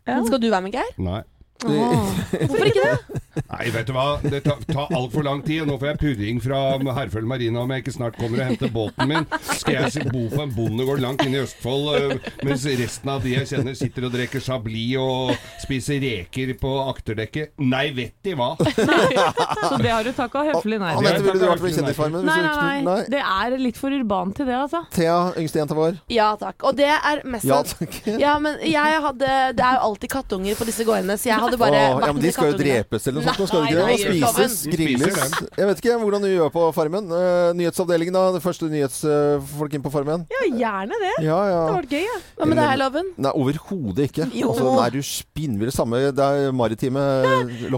[0.03, 0.95] Skal du være med, Geir?
[0.99, 1.21] Nei.
[1.63, 3.21] Hvorfor ikke det?
[3.53, 4.05] Nei, vet du hva.
[4.21, 5.63] Det tar, tar altfor lang tid.
[5.67, 6.59] Nå får jeg purring fra
[6.97, 9.27] Herføl Marina om jeg ikke snart kommer og henter båten min.
[9.57, 13.35] Skal jeg bo på en bondegård langt inne i Østfold, øh, mens resten av de
[13.35, 15.33] jeg kjenner sitter og drikker Chablis og
[15.63, 17.53] spiser reker på akterdekket?
[17.63, 18.51] Nei, vet de hva.
[18.59, 21.07] Så det har du takka høflig nei til.
[21.07, 22.27] Anette, ville du vært med i Kjendisfarmen?
[22.27, 22.97] Nei, nei, nei.
[23.13, 24.83] Det er litt for urbant til det, altså.
[24.93, 25.97] Thea, yngste jenta vår.
[26.13, 26.59] Ja takk.
[26.69, 27.97] Og det er mest Ja, takk.
[28.19, 31.59] Ja, men jeg hadde Det er jo alltid kattunger på disse gårdene, så jeg hadde
[31.61, 33.39] bare Åh, vært ja, men de skal jo drepes eller noe sånt.
[33.43, 34.33] Nå skal de ikke det?
[34.33, 35.35] Spises, grilles.
[35.59, 37.11] Jeg vet ikke hvordan du gjør på Farmen.
[37.13, 38.23] Uh, nyhetsavdelingen, da.
[38.37, 40.25] Det første nyhetsfolk inn på Farmen.
[40.33, 41.13] Ja, gjerne det.
[41.25, 41.53] Ja, ja.
[41.53, 42.17] Det hadde vært gøy, ja.
[42.39, 43.11] Hva med deg, Loven?
[43.27, 44.29] Nei, overhodet ikke.
[44.33, 44.51] Jo.
[44.53, 45.71] Altså, nei, du spinnvill.
[45.73, 47.01] Samme Det er maritime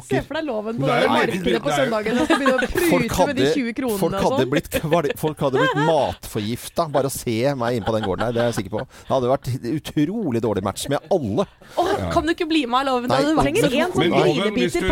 [0.05, 3.05] Se for deg loven på Det markedet på det søndagen og skal begynne å Folk
[3.15, 4.51] prute med de 20 kronene folk og hadde sånn.
[4.51, 4.77] blitt,
[5.21, 8.35] folk hadde blitt matforgifta bare å se meg inn på den gården her.
[8.35, 8.83] Det er jeg sikker på.
[8.85, 11.45] Det hadde vært utrolig dårlig match med alle.
[11.81, 13.09] Åh, Kan du ikke bli med, Loven?
[13.11, 14.57] Det Nei, Trenger én sånn Men sesong.
[14.59, 14.87] hvis du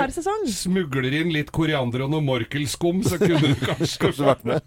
[0.56, 4.62] smugler inn litt koriander og noe morkelskum, så kunne du kanskje Kanskje vært med.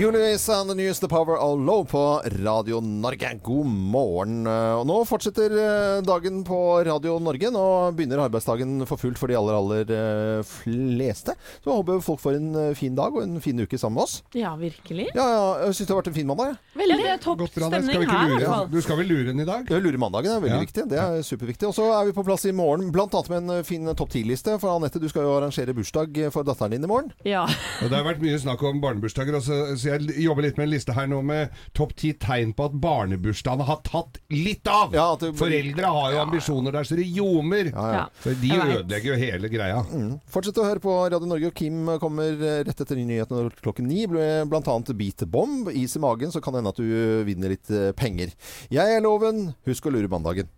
[0.00, 3.34] Julius and the News, The Power of Low på Radio Norge.
[3.44, 4.46] God morgen.
[4.48, 6.56] Og nå fortsetter eh, dagen på
[6.88, 7.50] Radio Norge.
[7.52, 7.64] Nå
[7.98, 11.34] begynner arbeidsdagen for fullt for de aller, aller eh, fleste.
[11.60, 14.06] Så jeg håper folk får en eh, fin dag og en fin uke sammen med
[14.06, 14.14] oss.
[14.40, 15.10] Ja, virkelig.
[15.12, 16.54] Ja, ja, jeg syns det har vært en fin mandag.
[16.56, 16.96] Ja, Veldig.
[17.04, 18.72] Ja, topp stemning her, hvert.
[18.72, 19.68] Du skal vel lure den i dag?
[19.68, 20.62] Ja, Lure mandagen er veldig Ja.
[20.64, 20.86] viktig.
[20.94, 21.68] Det er superviktig.
[21.68, 24.56] Og så er vi på plass i morgen, annet med en fin topp ti-liste.
[24.64, 27.12] For Anette, du skal jo arrangere bursdag for datteren din i morgen.
[27.28, 27.44] Ja.
[27.84, 30.68] Og Det har vært mye snakk om barnebursdager, Altså, så, så jeg jobber litt med
[30.68, 34.94] en liste her nå med topp ti tegn på at barnebursdagene har tatt litt av.
[34.94, 37.72] Ja, det- Foreldre har jo ambisjoner der så det ljomer.
[37.74, 38.06] Ja.
[38.22, 39.82] Så de ødelegger jo hele greia.
[39.90, 40.20] Mm.
[40.30, 41.46] Fortsett å høre på Radio Norge.
[41.50, 44.06] og Kim kommer eh, rett etter nyhetene klokken ni.
[44.06, 45.68] Blant annet Beat Bomb.
[45.74, 48.32] Is i magen, så kan det hende at du vinner litt eh, penger.
[48.70, 49.54] Jeg er Loven.
[49.66, 50.48] Husk å lure mandagen.